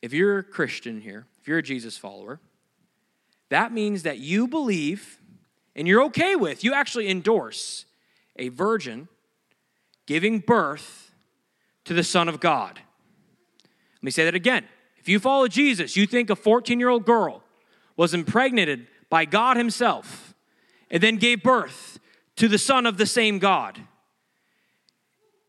[0.00, 2.38] If you're a Christian here, if you're a Jesus follower,
[3.48, 5.18] that means that you believe
[5.78, 7.86] and you're okay with, you actually endorse
[8.34, 9.06] a virgin
[10.06, 11.12] giving birth
[11.84, 12.80] to the Son of God.
[13.62, 14.64] Let me say that again.
[14.96, 17.44] If you follow Jesus, you think a 14 year old girl
[17.96, 20.34] was impregnated by God Himself
[20.90, 22.00] and then gave birth
[22.36, 23.80] to the Son of the same God.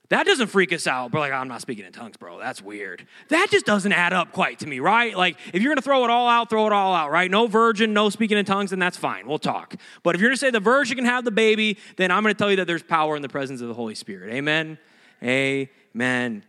[0.10, 1.12] That doesn't freak us out.
[1.12, 2.40] We're like, I'm not speaking in tongues, bro.
[2.40, 3.06] That's weird.
[3.30, 5.16] That just doesn't add up quite to me, right?
[5.16, 7.30] Like, if you're gonna throw it all out, throw it all out, right?
[7.30, 9.28] No virgin, no speaking in tongues, then that's fine.
[9.28, 9.76] We'll talk.
[10.02, 12.50] But if you're gonna say the virgin can have the baby, then I'm gonna tell
[12.50, 14.34] you that there's power in the presence of the Holy Spirit.
[14.34, 14.80] Amen?
[15.22, 16.44] Amen.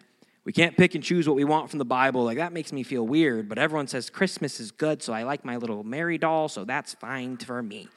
[0.45, 2.25] We can't pick and choose what we want from the Bible.
[2.25, 5.45] Like, that makes me feel weird, but everyone says Christmas is good, so I like
[5.45, 7.89] my little Mary doll, so that's fine for me.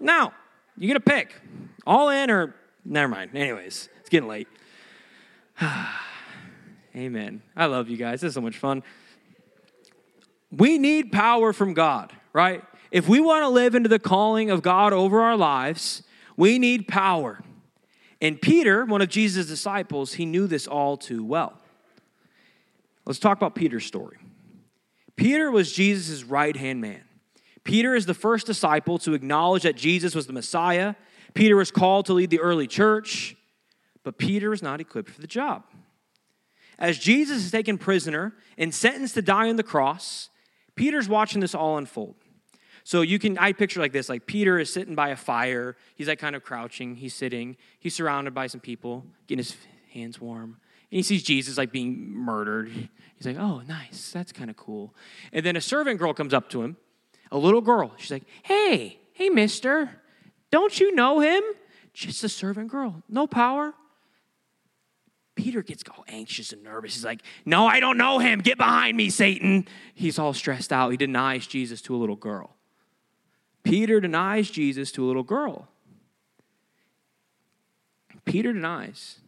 [0.00, 0.32] Now,
[0.78, 1.34] you get to pick
[1.86, 2.54] all in or
[2.86, 3.32] never mind.
[3.34, 4.48] Anyways, it's getting late.
[6.94, 7.40] Amen.
[7.56, 8.20] I love you guys.
[8.20, 8.82] This is so much fun.
[10.52, 12.62] We need power from God, right?
[12.90, 16.02] If we want to live into the calling of God over our lives,
[16.36, 17.42] we need power.
[18.20, 21.58] And Peter, one of Jesus' disciples, he knew this all too well.
[23.06, 24.18] Let's talk about Peter's story.
[25.16, 27.04] Peter was Jesus' right hand man.
[27.64, 30.94] Peter is the first disciple to acknowledge that Jesus was the Messiah.
[31.32, 33.34] Peter was called to lead the early church,
[34.04, 35.64] but Peter is not equipped for the job.
[36.78, 40.28] As Jesus is taken prisoner and sentenced to die on the cross,
[40.76, 42.16] Peter's watching this all unfold.
[42.82, 45.76] So you can, I picture like this like Peter is sitting by a fire.
[45.94, 46.96] He's like kind of crouching.
[46.96, 47.56] He's sitting.
[47.80, 49.56] He's surrounded by some people, getting his
[49.92, 50.58] hands warm.
[50.90, 52.68] And he sees Jesus like being murdered.
[52.68, 54.10] He's like, oh, nice.
[54.12, 54.94] That's kind of cool.
[55.32, 56.76] And then a servant girl comes up to him,
[57.32, 57.94] a little girl.
[57.96, 60.02] She's like, hey, hey, mister,
[60.50, 61.42] don't you know him?
[61.94, 63.72] Just a servant girl, no power.
[65.44, 66.94] Peter gets all anxious and nervous.
[66.94, 68.40] He's like, No, I don't know him.
[68.40, 69.68] Get behind me, Satan.
[69.94, 70.90] He's all stressed out.
[70.90, 72.56] He denies Jesus to a little girl.
[73.62, 75.68] Peter denies Jesus to a little girl.
[78.24, 79.18] Peter denies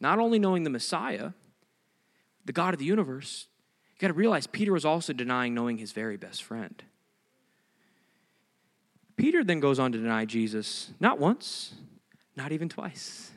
[0.00, 1.32] not only knowing the Messiah,
[2.46, 3.46] the God of the universe,
[3.92, 6.82] you got to realize Peter was also denying knowing his very best friend.
[9.18, 11.74] Peter then goes on to deny Jesus not once,
[12.34, 13.32] not even twice,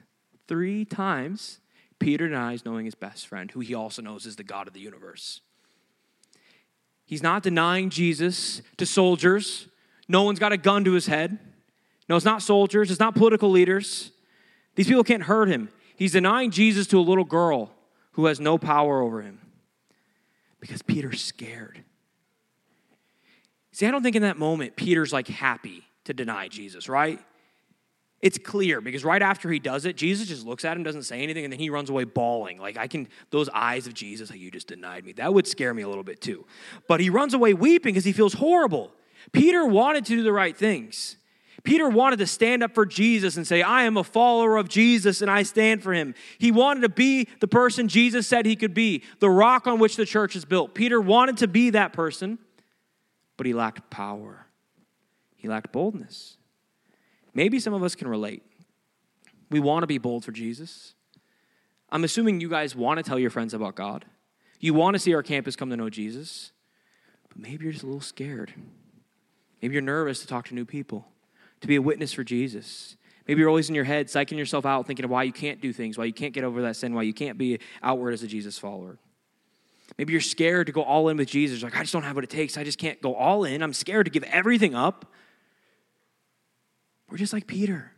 [0.47, 1.59] three times.
[1.99, 4.79] Peter denies knowing his best friend, who he also knows is the God of the
[4.79, 5.41] universe.
[7.05, 9.67] He's not denying Jesus to soldiers
[10.07, 11.37] no one's got a gun to his head.
[12.09, 14.11] No, it's not soldiers, it's not political leaders.
[14.75, 15.69] These people can't hurt him.
[15.95, 17.71] He's denying Jesus to a little girl
[18.13, 19.39] who has no power over him
[20.59, 21.83] because Peter's scared.
[23.71, 27.19] See, I don't think in that moment Peter's like happy to deny Jesus, right?
[28.23, 31.21] It's clear because right after he does it, Jesus just looks at him, doesn't say
[31.21, 32.57] anything, and then he runs away bawling.
[32.57, 35.11] Like, I can, those eyes of Jesus, like, you just denied me.
[35.11, 36.45] That would scare me a little bit too.
[36.87, 38.93] But he runs away weeping because he feels horrible.
[39.33, 41.17] Peter wanted to do the right things.
[41.65, 45.21] Peter wanted to stand up for Jesus and say, I am a follower of Jesus
[45.21, 46.15] and I stand for him.
[46.37, 49.97] He wanted to be the person Jesus said he could be, the rock on which
[49.97, 50.73] the church is built.
[50.73, 52.39] Peter wanted to be that person,
[53.35, 54.47] but he lacked power,
[55.35, 56.37] he lacked boldness.
[57.33, 58.43] Maybe some of us can relate.
[59.49, 60.93] We want to be bold for Jesus.
[61.89, 64.05] I'm assuming you guys want to tell your friends about God.
[64.59, 66.51] You want to see our campus come to know Jesus,
[67.29, 68.53] but maybe you're just a little scared.
[69.61, 71.07] Maybe you're nervous to talk to new people,
[71.61, 72.97] to be a witness for Jesus.
[73.27, 75.71] Maybe you're always in your head psyching yourself out, thinking of why you can't do
[75.71, 78.27] things, why you can't get over that sin, why you can't be outward as a
[78.27, 78.97] Jesus follower.
[79.97, 81.61] Maybe you're scared to go all in with Jesus.
[81.61, 82.57] Like, I just don't have what it takes.
[82.57, 83.61] I just can't go all in.
[83.61, 85.05] I'm scared to give everything up.
[87.13, 87.91] We're just like Peter.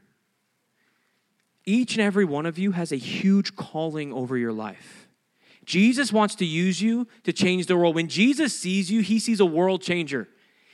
[1.65, 5.07] Each and every one of you has a huge calling over your life.
[5.63, 7.95] Jesus wants to use you to change the world.
[7.95, 10.27] When Jesus sees you, he sees a world changer.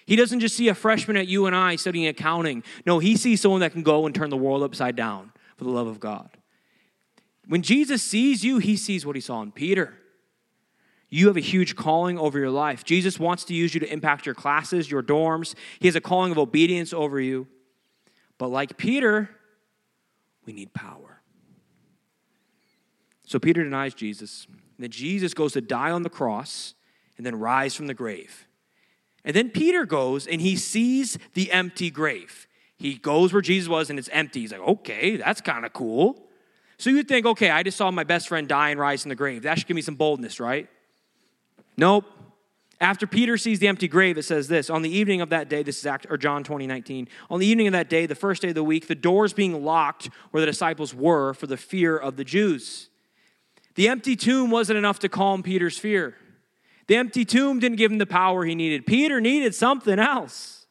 [0.08, 2.64] He doesn't just see a freshman at UNI studying accounting.
[2.84, 5.70] No, he sees someone that can go and turn the world upside down for the
[5.70, 6.32] love of God.
[7.48, 9.94] When Jesus sees you, he sees what he saw in Peter.
[11.12, 12.84] You have a huge calling over your life.
[12.84, 15.54] Jesus wants to use you to impact your classes, your dorms.
[15.80, 17.46] He has a calling of obedience over you.
[18.42, 19.30] But like Peter,
[20.48, 21.22] we need power.
[23.24, 24.48] So Peter denies Jesus.
[24.50, 26.74] And then Jesus goes to die on the cross
[27.18, 28.48] and then rise from the grave.
[29.24, 32.48] And then Peter goes and he sees the empty grave.
[32.78, 34.40] He goes where Jesus was and it's empty.
[34.40, 36.24] He's like, okay, that's kind of cool.
[36.80, 39.16] So you'd think, okay, I just saw my best friend die and rise in the
[39.16, 39.44] grave.
[39.44, 40.68] That should give me some boldness, right?
[41.78, 42.06] Nope.
[42.82, 45.62] After Peter sees the empty grave, it says this On the evening of that day,
[45.62, 47.08] this is Act, or John 20, 19.
[47.30, 49.64] On the evening of that day, the first day of the week, the doors being
[49.64, 52.90] locked where the disciples were for the fear of the Jews.
[53.76, 56.18] The empty tomb wasn't enough to calm Peter's fear.
[56.88, 58.88] The empty tomb didn't give him the power he needed.
[58.88, 60.66] Peter needed something else.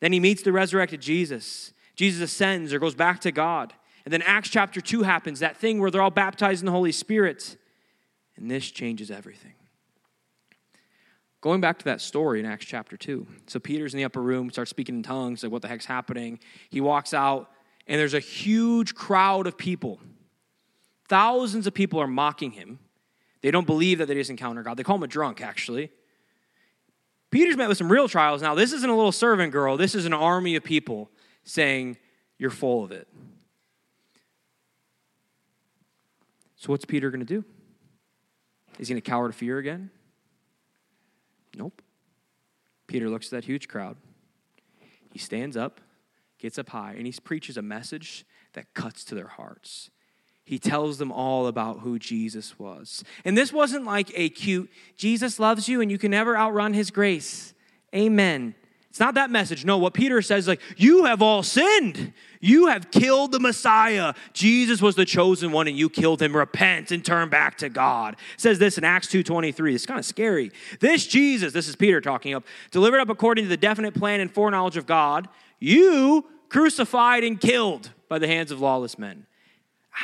[0.00, 1.72] Then he meets the resurrected Jesus.
[1.96, 3.72] Jesus ascends or goes back to God.
[4.04, 6.92] And then Acts chapter 2 happens, that thing where they're all baptized in the Holy
[6.92, 7.56] Spirit.
[8.36, 9.54] And this changes everything.
[11.44, 13.26] Going back to that story in Acts chapter 2.
[13.48, 16.40] So Peter's in the upper room, starts speaking in tongues, like, what the heck's happening?
[16.70, 17.50] He walks out,
[17.86, 20.00] and there's a huge crowd of people.
[21.06, 22.78] Thousands of people are mocking him.
[23.42, 24.78] They don't believe that they just encountered God.
[24.78, 25.92] They call him a drunk, actually.
[27.30, 28.40] Peter's met with some real trials.
[28.40, 31.10] Now, this isn't a little servant girl, this is an army of people
[31.42, 31.98] saying,
[32.38, 33.06] You're full of it.
[36.56, 37.44] So, what's Peter going to do?
[38.78, 39.90] Is he going to cower to fear again?
[41.56, 41.82] Nope.
[42.86, 43.96] Peter looks at that huge crowd.
[45.12, 45.80] He stands up,
[46.38, 48.24] gets up high, and he preaches a message
[48.54, 49.90] that cuts to their hearts.
[50.44, 53.02] He tells them all about who Jesus was.
[53.24, 56.90] And this wasn't like a cute, Jesus loves you and you can never outrun his
[56.90, 57.54] grace.
[57.94, 58.54] Amen.
[58.94, 59.64] It's not that message.
[59.64, 62.12] No, what Peter says is like, you have all sinned.
[62.40, 64.14] You have killed the Messiah.
[64.34, 66.36] Jesus was the chosen one and you killed him.
[66.36, 68.14] Repent and turn back to God.
[68.14, 69.74] It says this in Acts 2.23.
[69.74, 70.52] It's kind of scary.
[70.78, 74.32] This Jesus, this is Peter talking up, delivered up according to the definite plan and
[74.32, 75.28] foreknowledge of God,
[75.58, 79.26] you crucified and killed by the hands of lawless men.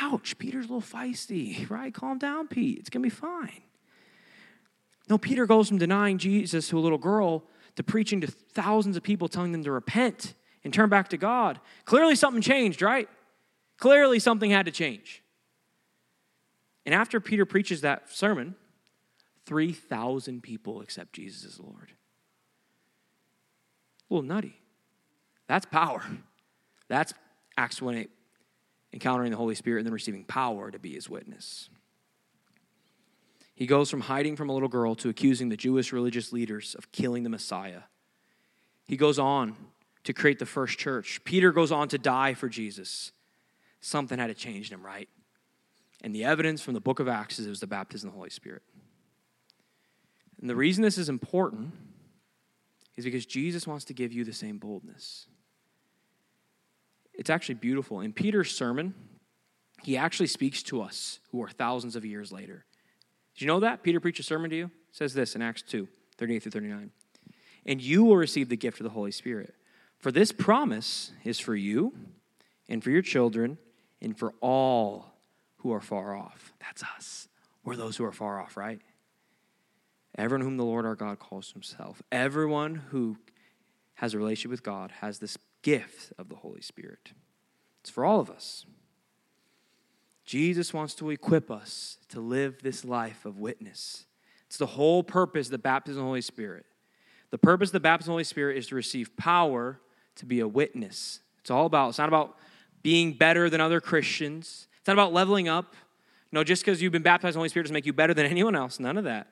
[0.01, 1.93] Ouch, Peter's a little feisty, right?
[1.93, 2.79] Calm down, Pete.
[2.79, 3.61] It's going to be fine.
[5.09, 9.03] No, Peter goes from denying Jesus to a little girl to preaching to thousands of
[9.03, 11.59] people, telling them to repent and turn back to God.
[11.85, 13.09] Clearly, something changed, right?
[13.77, 15.23] Clearly, something had to change.
[16.85, 18.55] And after Peter preaches that sermon,
[19.45, 21.91] 3,000 people accept Jesus as Lord.
[24.09, 24.57] A little nutty.
[25.47, 26.03] That's power.
[26.87, 27.13] That's
[27.57, 28.09] Acts 1 8,
[28.93, 31.69] encountering the Holy Spirit and then receiving power to be his witness.
[33.61, 36.91] He goes from hiding from a little girl to accusing the Jewish religious leaders of
[36.91, 37.81] killing the Messiah.
[38.85, 39.55] He goes on
[40.03, 41.23] to create the first church.
[41.25, 43.11] Peter goes on to die for Jesus.
[43.79, 45.07] Something had to change in him, right?
[46.03, 48.17] And the evidence from the book of Acts is it was the baptism of the
[48.17, 48.63] Holy Spirit.
[50.39, 51.71] And the reason this is important
[52.97, 55.27] is because Jesus wants to give you the same boldness.
[57.13, 57.99] It's actually beautiful.
[57.99, 58.95] In Peter's sermon,
[59.83, 62.65] he actually speaks to us who are thousands of years later.
[63.41, 63.81] Did you know that?
[63.81, 64.65] Peter preached a sermon to you?
[64.65, 66.91] It says this in Acts 2 38 through 39.
[67.65, 69.55] And you will receive the gift of the Holy Spirit.
[69.97, 71.91] For this promise is for you
[72.69, 73.57] and for your children
[73.99, 75.15] and for all
[75.57, 76.53] who are far off.
[76.59, 77.29] That's us.
[77.63, 78.79] We're those who are far off, right?
[80.15, 82.03] Everyone whom the Lord our God calls himself.
[82.11, 83.17] Everyone who
[83.95, 87.13] has a relationship with God has this gift of the Holy Spirit.
[87.79, 88.67] It's for all of us.
[90.31, 94.05] Jesus wants to equip us to live this life of witness.
[94.47, 96.65] It's the whole purpose of the baptism of the Holy Spirit.
[97.31, 99.81] The purpose of the baptism of the Holy Spirit is to receive power
[100.15, 101.19] to be a witness.
[101.41, 102.37] It's all about, it's not about
[102.81, 104.69] being better than other Christians.
[104.79, 105.75] It's not about leveling up.
[106.31, 108.25] No, just because you've been baptized in the Holy Spirit doesn't make you better than
[108.37, 108.79] anyone else.
[108.79, 109.27] None of that.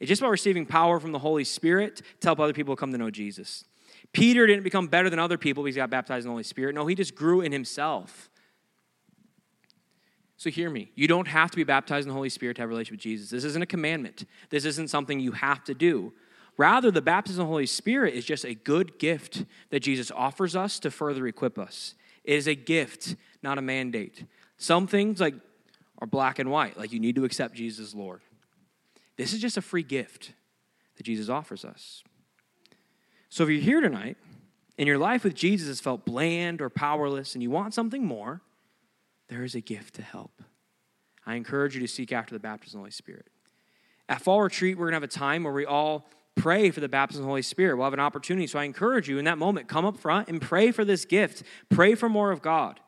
[0.00, 2.98] It's just about receiving power from the Holy Spirit to help other people come to
[2.98, 3.64] know Jesus.
[4.12, 6.74] Peter didn't become better than other people because he got baptized in the Holy Spirit.
[6.74, 8.28] No, he just grew in himself.
[10.42, 10.90] So hear me.
[10.96, 13.02] You don't have to be baptized in the Holy Spirit to have a relationship with
[13.02, 13.30] Jesus.
[13.30, 14.24] This isn't a commandment.
[14.50, 16.12] This isn't something you have to do.
[16.56, 20.56] Rather, the baptism of the Holy Spirit is just a good gift that Jesus offers
[20.56, 21.94] us to further equip us.
[22.24, 24.24] It is a gift, not a mandate.
[24.56, 25.36] Some things like
[26.00, 28.20] are black and white, like you need to accept Jesus as Lord.
[29.16, 30.32] This is just a free gift
[30.96, 32.02] that Jesus offers us.
[33.28, 34.16] So if you're here tonight
[34.76, 38.40] and your life with Jesus has felt bland or powerless and you want something more,
[39.32, 40.42] there is a gift to help.
[41.24, 43.28] I encourage you to seek after the baptism of the Holy Spirit.
[44.08, 46.88] At Fall Retreat, we're going to have a time where we all pray for the
[46.88, 47.76] baptism of the Holy Spirit.
[47.76, 48.46] We'll have an opportunity.
[48.46, 51.44] So I encourage you in that moment, come up front and pray for this gift.
[51.70, 52.80] Pray for more of God.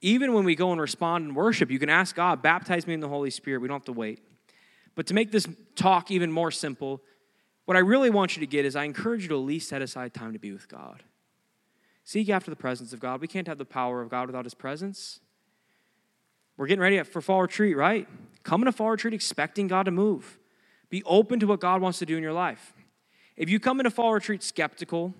[0.00, 3.00] Even when we go and respond and worship, you can ask God, baptize me in
[3.00, 3.60] the Holy Spirit.
[3.60, 4.20] We don't have to wait.
[4.94, 5.46] But to make this
[5.76, 7.02] talk even more simple,
[7.66, 9.82] what I really want you to get is I encourage you to at least set
[9.82, 11.02] aside time to be with God.
[12.04, 13.20] Seek after the presence of God.
[13.20, 15.20] We can't have the power of God without His presence.
[16.58, 18.06] We're getting ready for fall retreat, right?
[18.42, 20.38] Come to fall retreat expecting God to move.
[20.90, 22.74] Be open to what God wants to do in your life.
[23.36, 25.14] If you come into fall retreat skeptical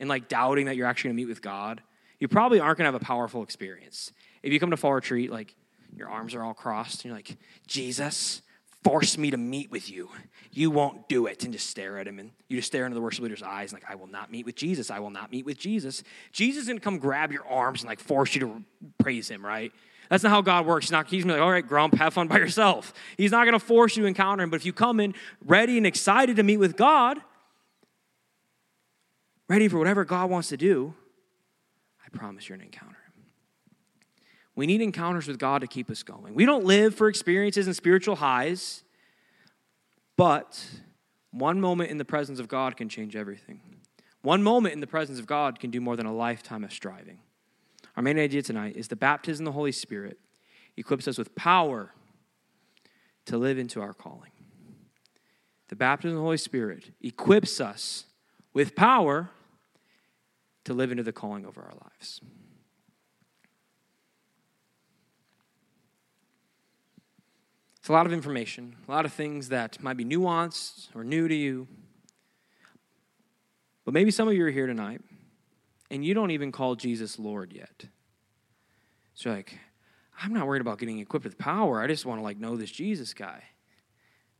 [0.00, 1.80] and like doubting that you're actually going to meet with God,
[2.18, 4.12] you probably aren't going to have a powerful experience.
[4.42, 5.54] If you come to fall retreat, like
[5.96, 7.36] your arms are all crossed, and you're like,
[7.66, 8.42] Jesus,
[8.82, 10.08] force me to meet with you.
[10.50, 11.44] You won't do it.
[11.44, 12.18] And just stare at him.
[12.18, 14.46] And you just stare into the worship leader's eyes, and like, I will not meet
[14.46, 14.90] with Jesus.
[14.90, 16.02] I will not meet with Jesus.
[16.32, 18.64] Jesus is going to come grab your arms and like force you to
[18.98, 19.72] praise him, right?
[20.10, 20.86] That's not how God works.
[20.86, 22.92] He's not, he's gonna be like, all right, grump, have fun by yourself.
[23.16, 24.50] He's not gonna force you to encounter him.
[24.50, 25.14] But if you come in
[25.46, 27.18] ready and excited to meet with God,
[29.48, 30.94] ready for whatever God wants to do,
[32.04, 33.24] I promise you're gonna encounter him.
[34.56, 36.34] We need encounters with God to keep us going.
[36.34, 38.82] We don't live for experiences and spiritual highs,
[40.16, 40.62] but
[41.32, 43.60] One moment in the presence of God can change everything.
[44.22, 47.18] One moment in the presence of God can do more than a lifetime of striving.
[48.00, 50.18] Our main idea tonight is the baptism of the Holy Spirit
[50.78, 51.92] equips us with power
[53.26, 54.30] to live into our calling.
[55.68, 58.06] The baptism of the Holy Spirit equips us
[58.54, 59.28] with power
[60.64, 62.22] to live into the calling over our lives.
[67.80, 71.28] It's a lot of information, a lot of things that might be nuanced or new
[71.28, 71.68] to you.
[73.84, 75.02] But maybe some of you are here tonight
[75.90, 77.86] and you don't even call Jesus Lord yet.
[79.14, 79.58] So like,
[80.22, 81.80] I'm not worried about getting equipped with power.
[81.80, 83.42] I just want to like know this Jesus guy.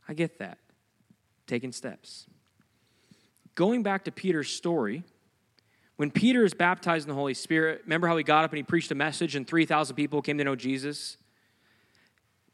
[0.09, 0.59] I get that.
[1.47, 2.27] Taking steps.
[3.55, 5.05] Going back to Peter's story,
[5.97, 8.63] when Peter is baptized in the Holy Spirit, remember how he got up and he
[8.63, 11.17] preached a message and 3,000 people came to know Jesus?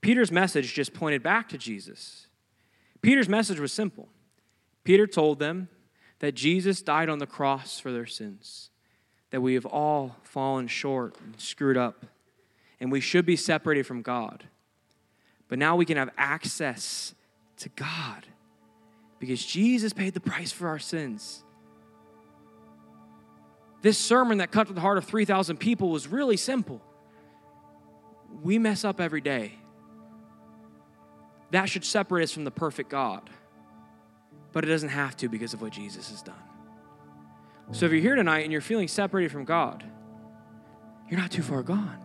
[0.01, 2.27] Peter's message just pointed back to Jesus.
[3.03, 4.09] Peter's message was simple.
[4.83, 5.69] Peter told them
[6.21, 8.71] that Jesus died on the cross for their sins,
[9.37, 12.07] that we have all fallen short and screwed up,
[12.81, 14.45] and we should be separated from God.
[15.47, 17.15] But now we can have access
[17.59, 18.25] to God
[19.19, 21.45] because Jesus paid the price for our sins.
[23.83, 26.81] This sermon that cut to the heart of 3,000 people was really simple.
[28.43, 29.53] We mess up every day.
[31.51, 33.29] That should separate us from the perfect God.
[34.53, 36.56] But it doesn't have to because of what Jesus has done.
[37.73, 39.85] So if you're here tonight and you're feeling separated from God,
[41.09, 41.99] you're not too far gone.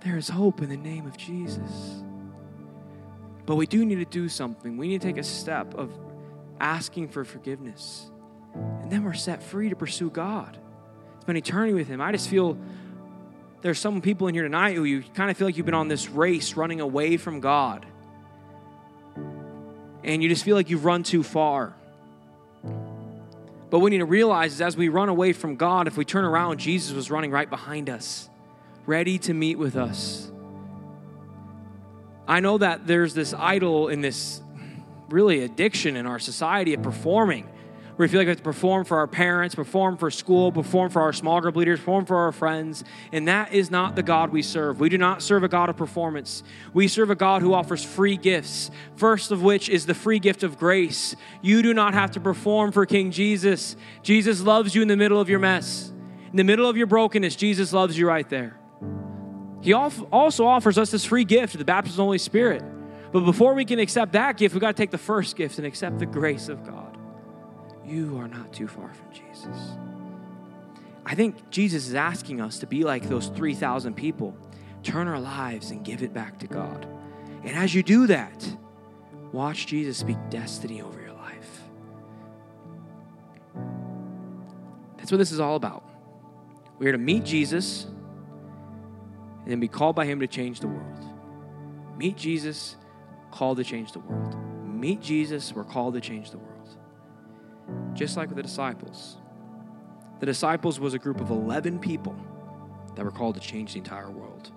[0.00, 2.02] There is hope in the name of Jesus.
[3.44, 4.76] But we do need to do something.
[4.76, 5.92] We need to take a step of
[6.60, 8.10] asking for forgiveness.
[8.54, 10.58] And then we're set free to pursue God.
[11.22, 12.00] Spend eternity with Him.
[12.00, 12.58] I just feel
[13.62, 15.88] there's some people in here tonight who you kind of feel like you've been on
[15.88, 17.86] this race running away from God
[20.06, 21.74] and you just feel like you've run too far.
[23.76, 26.24] What we need to realize is as we run away from God, if we turn
[26.24, 28.30] around, Jesus was running right behind us,
[28.86, 30.32] ready to meet with us.
[32.26, 34.40] I know that there's this idol in this
[35.10, 37.50] really addiction in our society of performing
[37.98, 41.00] we feel like we have to perform for our parents, perform for school, perform for
[41.00, 42.84] our small group leaders, perform for our friends.
[43.10, 44.80] And that is not the God we serve.
[44.80, 46.42] We do not serve a God of performance.
[46.74, 50.42] We serve a God who offers free gifts, first of which is the free gift
[50.42, 51.16] of grace.
[51.40, 53.76] You do not have to perform for King Jesus.
[54.02, 55.90] Jesus loves you in the middle of your mess,
[56.30, 57.34] in the middle of your brokenness.
[57.34, 58.58] Jesus loves you right there.
[59.62, 62.62] He also offers us this free gift, the baptism of the Holy Spirit.
[63.10, 65.66] But before we can accept that gift, we've got to take the first gift and
[65.66, 66.95] accept the grace of God
[67.86, 69.76] you are not too far from Jesus.
[71.04, 74.36] I think Jesus is asking us to be like those 3,000 people,
[74.82, 76.86] turn our lives and give it back to God.
[77.44, 78.56] And as you do that,
[79.30, 81.62] watch Jesus speak destiny over your life.
[84.96, 85.88] That's what this is all about.
[86.78, 91.04] We're to meet Jesus and then be called by Him to change the world.
[91.96, 92.76] Meet Jesus,
[93.30, 94.36] called to change the world.
[94.66, 96.55] Meet Jesus, we're called to change the world
[97.96, 99.16] just like with the disciples.
[100.20, 102.16] The disciples was a group of 11 people
[102.94, 104.50] that were called to change the entire world.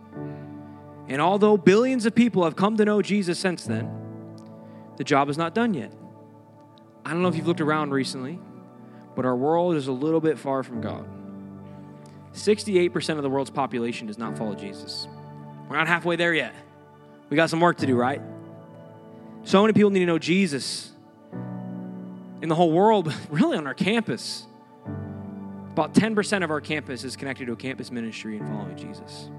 [1.07, 3.89] And although billions of people have come to know Jesus since then,
[4.97, 5.91] the job is not done yet.
[7.05, 8.39] I don't know if you've looked around recently,
[9.15, 11.07] but our world is a little bit far from God.
[12.33, 15.07] 68% of the world's population does not follow Jesus.
[15.67, 16.53] We're not halfway there yet.
[17.29, 18.21] We got some work to do, right?
[19.43, 20.91] So many people need to know Jesus
[22.41, 24.45] in the whole world, really on our campus.
[25.71, 29.29] About 10% of our campus is connected to a campus ministry and following Jesus.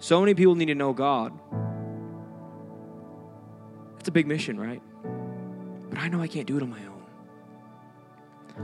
[0.00, 1.32] So many people need to know God.
[3.96, 4.82] That's a big mission, right?
[5.90, 6.98] But I know I can't do it on my own.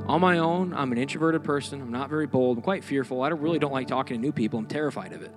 [0.06, 1.80] On my own, I'm an introverted person.
[1.80, 2.58] I'm not very bold.
[2.58, 3.22] I'm quite fearful.
[3.22, 4.58] I don't, really don't like talking to new people.
[4.58, 5.32] I'm terrified of it.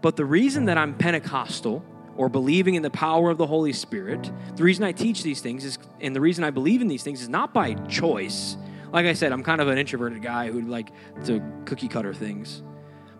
[0.00, 1.84] But the reason that I'm Pentecostal
[2.16, 4.30] or believing in the power of the Holy Spirit.
[4.56, 7.22] The reason I teach these things is, and the reason I believe in these things
[7.22, 8.56] is not by choice.
[8.92, 10.90] Like I said, I'm kind of an introverted guy who like
[11.24, 12.62] to cookie cutter things.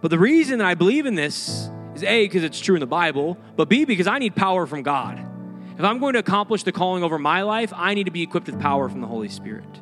[0.01, 3.39] But the reason I believe in this is A, because it's true in the Bible,
[3.57, 5.25] but B, because I need power from God.
[5.79, 8.47] If I'm going to accomplish the calling over my life, I need to be equipped
[8.47, 9.81] with power from the Holy Spirit.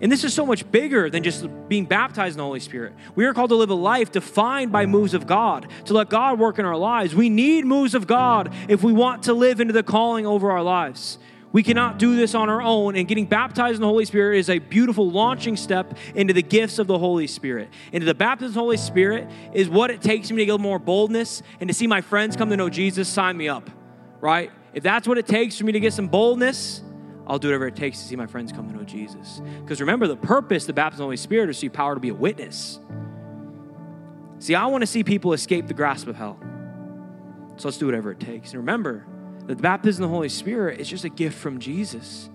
[0.00, 2.92] And this is so much bigger than just being baptized in the Holy Spirit.
[3.14, 6.38] We are called to live a life defined by moves of God, to let God
[6.38, 7.14] work in our lives.
[7.14, 10.62] We need moves of God if we want to live into the calling over our
[10.62, 11.18] lives.
[11.52, 14.50] We cannot do this on our own, and getting baptized in the Holy Spirit is
[14.50, 17.70] a beautiful launching step into the gifts of the Holy Spirit.
[17.92, 20.78] Into the baptism of the Holy Spirit is what it takes me to get more
[20.78, 23.70] boldness and to see my friends come to know Jesus, sign me up,
[24.20, 24.50] right?
[24.74, 26.82] If that's what it takes for me to get some boldness,
[27.26, 29.40] I'll do whatever it takes to see my friends come to know Jesus.
[29.62, 31.94] Because remember, the purpose of the baptism of the Holy Spirit is to see power
[31.94, 32.78] to be a witness.
[34.38, 36.38] See, I want to see people escape the grasp of hell.
[37.56, 38.50] So let's do whatever it takes.
[38.50, 39.06] And remember
[39.46, 42.30] that the baptism of the Holy Spirit is just a gift from Jesus.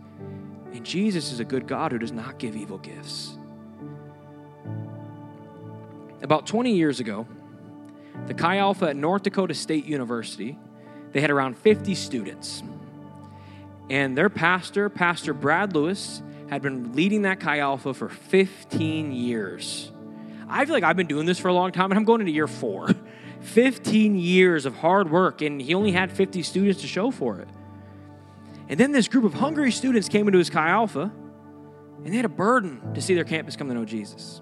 [0.74, 3.38] And Jesus is a good God who does not give evil gifts.
[6.22, 7.28] About 20 years ago,
[8.28, 10.58] the Chi Alpha at North Dakota State University,
[11.12, 12.64] they had around 50 students.
[13.92, 19.92] And their pastor, Pastor Brad Lewis, had been leading that Chi Alpha for 15 years.
[20.48, 22.32] I feel like I've been doing this for a long time, and I'm going into
[22.32, 22.89] year four.
[23.42, 27.50] 15 years of hard work, and he only had 50 students to show for it.
[28.70, 31.12] And then this group of hungry students came into his Chi Alpha,
[31.98, 34.42] and they had a burden to see their campus come to know Jesus.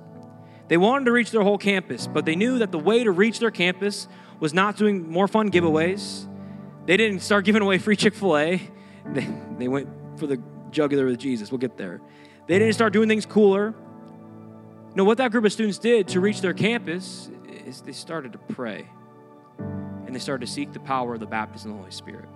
[0.67, 3.39] They wanted to reach their whole campus, but they knew that the way to reach
[3.39, 4.07] their campus
[4.39, 6.27] was not doing more fun giveaways.
[6.85, 8.61] They didn't start giving away free Chick fil A,
[9.07, 9.27] they,
[9.57, 9.87] they went
[10.17, 10.41] for the
[10.71, 11.51] jugular with Jesus.
[11.51, 12.01] We'll get there.
[12.47, 13.73] They didn't start doing things cooler.
[14.95, 17.29] No, what that group of students did to reach their campus
[17.65, 18.87] is they started to pray
[19.59, 22.27] and they started to seek the power of the baptism of the Holy Spirit.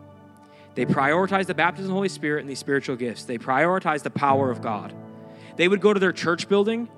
[0.75, 3.23] They prioritized the baptism of the Holy Spirit and these spiritual gifts.
[3.23, 4.93] They prioritized the power of God.
[5.55, 6.89] They would go to their church building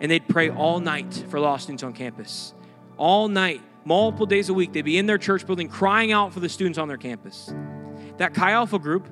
[0.00, 2.54] and they'd pray all night for lost students on campus.
[2.96, 6.40] All night, multiple days a week, they'd be in their church building crying out for
[6.40, 7.52] the students on their campus.
[8.18, 9.08] That Chi Alpha group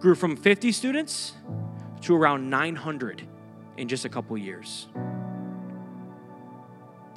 [0.00, 1.34] grew from 50 students
[2.02, 3.26] to around 900
[3.76, 4.88] in just a couple years.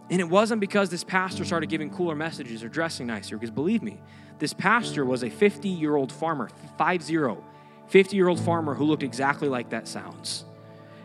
[0.09, 3.81] And it wasn't because this pastor started giving cooler messages or dressing nicer, because believe
[3.81, 4.01] me,
[4.39, 9.03] this pastor was a 50 year old farmer, 5 50 year old farmer who looked
[9.03, 10.45] exactly like that sounds.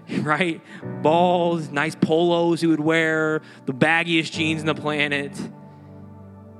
[0.20, 0.60] right?
[1.02, 5.36] Bald, nice polos he would wear, the baggiest jeans in the planet.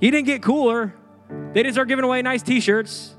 [0.00, 0.94] He didn't get cooler.
[1.28, 3.14] They didn't start giving away nice t shirts.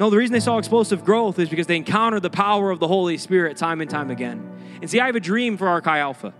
[0.00, 2.88] No, the reason they saw explosive growth is because they encountered the power of the
[2.88, 4.50] Holy Spirit time and time again.
[4.80, 6.32] And see, I have a dream for our Chi Alpha.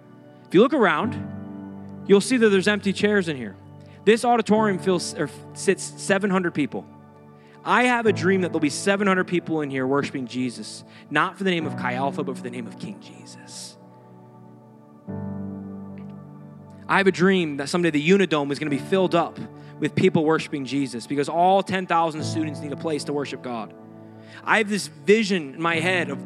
[0.48, 3.56] If you look around, you'll see that there's empty chairs in here.
[4.06, 6.86] This auditorium fills, or sits 700 people.
[7.62, 11.44] I have a dream that there'll be 700 people in here worshiping Jesus, not for
[11.44, 13.76] the name of Chi Alpha, but for the name of King Jesus.
[16.88, 19.38] I have a dream that someday the Unidome is going to be filled up
[19.80, 23.74] with people worshiping Jesus because all 10,000 students need a place to worship God.
[24.44, 26.18] I have this vision in my head of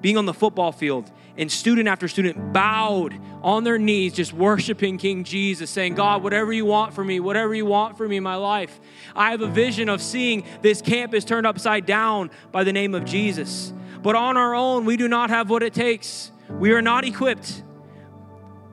[0.00, 4.98] being on the football field and student after student bowed on their knees, just worshiping
[4.98, 8.22] King Jesus, saying, God, whatever you want for me, whatever you want for me in
[8.22, 8.80] my life.
[9.16, 13.04] I have a vision of seeing this campus turned upside down by the name of
[13.04, 13.72] Jesus.
[14.02, 16.30] But on our own, we do not have what it takes.
[16.50, 17.62] We are not equipped.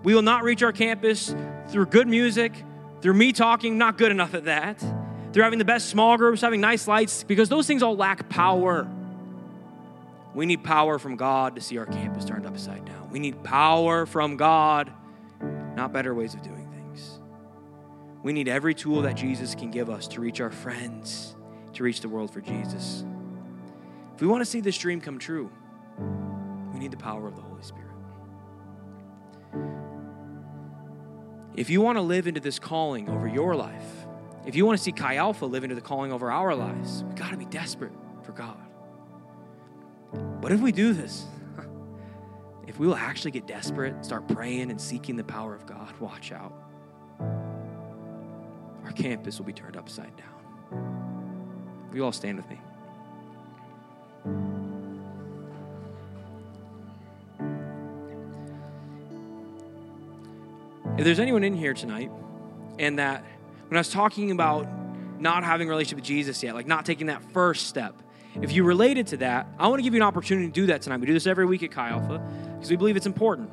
[0.03, 1.33] We will not reach our campus
[1.69, 2.53] through good music,
[3.01, 4.79] through me talking, not good enough at that,
[5.33, 8.87] through having the best small groups, having nice lights, because those things all lack power.
[10.33, 13.09] We need power from God to see our campus turned upside down.
[13.11, 14.91] We need power from God,
[15.75, 17.19] not better ways of doing things.
[18.23, 21.35] We need every tool that Jesus can give us to reach our friends,
[21.73, 23.03] to reach the world for Jesus.
[24.15, 25.51] If we want to see this dream come true,
[26.73, 27.50] we need the power of the Holy
[31.55, 34.05] If you want to live into this calling over your life,
[34.45, 37.15] if you want to see Chi Alpha live into the calling over our lives, we've
[37.15, 37.91] got to be desperate
[38.23, 38.57] for God.
[40.41, 41.25] But if we do this,
[42.67, 46.31] if we will actually get desperate, start praying and seeking the power of God, watch
[46.31, 46.53] out.
[47.19, 51.87] Our campus will be turned upside down.
[51.89, 52.59] Will you all stand with me?
[60.97, 62.11] If there's anyone in here tonight,
[62.77, 63.23] and that
[63.67, 64.67] when I was talking about
[65.19, 67.95] not having a relationship with Jesus yet, like not taking that first step,
[68.41, 70.81] if you related to that, I want to give you an opportunity to do that
[70.81, 70.99] tonight.
[70.99, 72.21] We do this every week at Chi Alpha
[72.55, 73.49] because we believe it's important.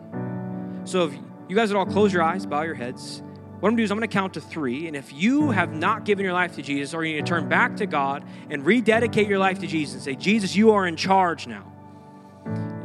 [0.84, 1.14] So if
[1.48, 3.22] you guys would all close your eyes, bow your heads.
[3.60, 6.04] What I'm gonna do is I'm gonna count to three, and if you have not
[6.04, 9.28] given your life to Jesus, or you need to turn back to God and rededicate
[9.28, 11.72] your life to Jesus and say, Jesus, you are in charge now.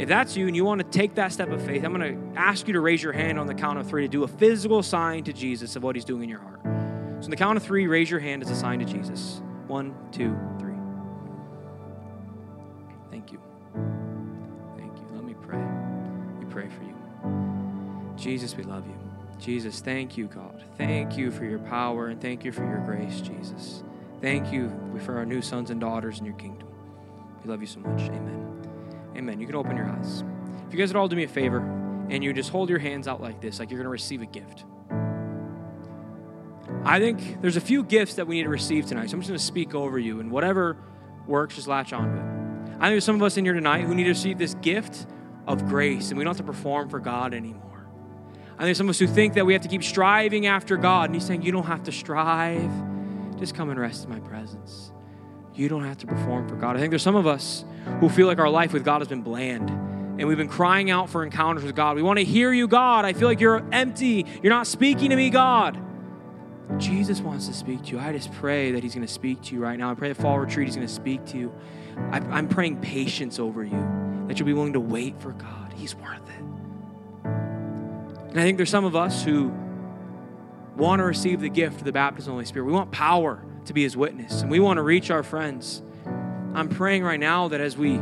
[0.04, 2.38] If that's you and you want to take that step of faith, I'm going to
[2.38, 4.84] ask you to raise your hand on the count of three to do a physical
[4.84, 6.60] sign to Jesus of what he's doing in your heart.
[7.22, 9.42] So, on the count of three, raise your hand as a sign to Jesus.
[9.68, 10.76] One, two, three.
[13.12, 13.40] Thank you.
[14.78, 15.06] Thank you.
[15.14, 15.66] Let me pray.
[16.38, 18.14] We pray for you.
[18.18, 19.00] Jesus, we love you.
[19.40, 20.66] Jesus, thank you, God.
[20.78, 23.86] Thank you for your power and thank you for your grace, Jesus.
[24.20, 24.70] Thank you
[25.06, 26.68] for our new sons and daughters in your kingdom.
[27.42, 28.02] We love you so much.
[28.02, 28.53] Amen.
[29.16, 29.40] Amen.
[29.40, 30.24] You can open your eyes.
[30.68, 31.60] If you guys would all do me a favor
[32.10, 34.26] and you just hold your hands out like this, like you're going to receive a
[34.26, 34.66] gift.
[36.86, 39.10] I think there's a few gifts that we need to receive tonight.
[39.10, 40.78] So I'm just going to speak over you, and whatever
[41.28, 42.74] works, just latch on to it.
[42.76, 45.06] I think there's some of us in here tonight who need to receive this gift
[45.48, 47.88] of grace, and we don't have to perform for God anymore.
[48.36, 50.76] I think there's some of us who think that we have to keep striving after
[50.76, 52.72] God, and He's saying, You don't have to strive.
[53.40, 54.92] Just come and rest in my presence.
[55.54, 56.76] You don't have to perform for God.
[56.76, 57.64] I think there's some of us
[58.00, 61.10] who feel like our life with God has been bland and we've been crying out
[61.10, 61.96] for encounters with God.
[61.96, 63.04] We want to hear you, God.
[63.04, 64.28] I feel like you're empty.
[64.44, 65.80] You're not speaking to me, God.
[66.78, 68.00] Jesus wants to speak to you.
[68.00, 69.90] I just pray that He's going to speak to you right now.
[69.90, 71.54] I pray the fall retreat He's going to speak to you.
[72.12, 75.74] I'm praying patience over you, that you'll be willing to wait for God.
[75.76, 76.44] He's worth it.
[77.26, 79.52] And I think there's some of us who
[80.78, 82.66] want to receive the gift of the baptism of the Holy Spirit.
[82.66, 85.82] We want power to be His witness, and we want to reach our friends.
[86.54, 88.00] I'm praying right now that as we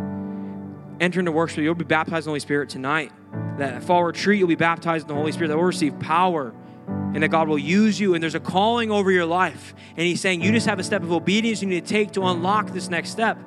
[0.99, 3.12] enter into worship, you'll be baptized in the Holy Spirit tonight.
[3.57, 6.53] That fall retreat, you'll be baptized in the Holy Spirit, that will receive power
[6.88, 9.74] and that God will use you, and there's a calling over your life.
[9.97, 12.24] And He's saying you just have a step of obedience you need to take to
[12.24, 13.38] unlock this next step.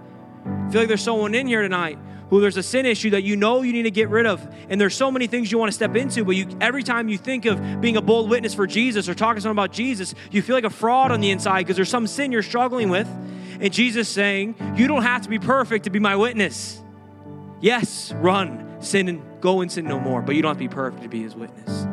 [0.44, 1.98] I feel like there's someone in here tonight
[2.30, 4.80] who there's a sin issue that you know you need to get rid of, and
[4.80, 7.44] there's so many things you want to step into, but you every time you think
[7.44, 10.56] of being a bold witness for Jesus or talking to someone about Jesus, you feel
[10.56, 13.08] like a fraud on the inside because there's some sin you're struggling with.
[13.60, 16.82] And Jesus saying, You don't have to be perfect to be my witness.
[17.60, 20.74] Yes, run, sin and go and sin no more, but you don't have to be
[20.74, 21.86] perfect to be his witness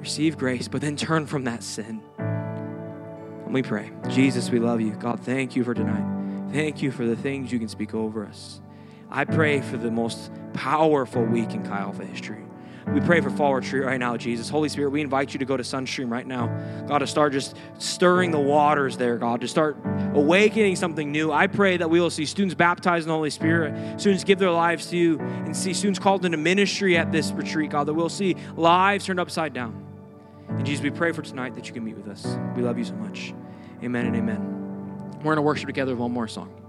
[0.00, 2.02] receive grace, but then turn from that sin.
[2.18, 3.92] And we pray.
[4.08, 4.92] Jesus, we love you.
[4.92, 6.50] God, thank you for tonight.
[6.52, 8.60] Thank you for the things you can speak over us.
[9.10, 12.44] I pray for the most powerful week in Chi Alpha history.
[12.92, 14.48] We pray for Fall Retreat right now, Jesus.
[14.48, 16.46] Holy Spirit, we invite you to go to Sunstream right now.
[16.88, 19.76] God, to start just stirring the waters there, God, to start
[20.14, 21.30] awakening something new.
[21.30, 24.50] I pray that we will see students baptized in the Holy Spirit, students give their
[24.50, 28.08] lives to you, and see students called into ministry at this retreat, God, that we'll
[28.08, 29.86] see lives turned upside down.
[30.48, 32.26] And Jesus, we pray for tonight that you can meet with us.
[32.56, 33.34] We love you so much.
[33.84, 35.10] Amen and amen.
[35.18, 36.59] We're going to worship together with one more song.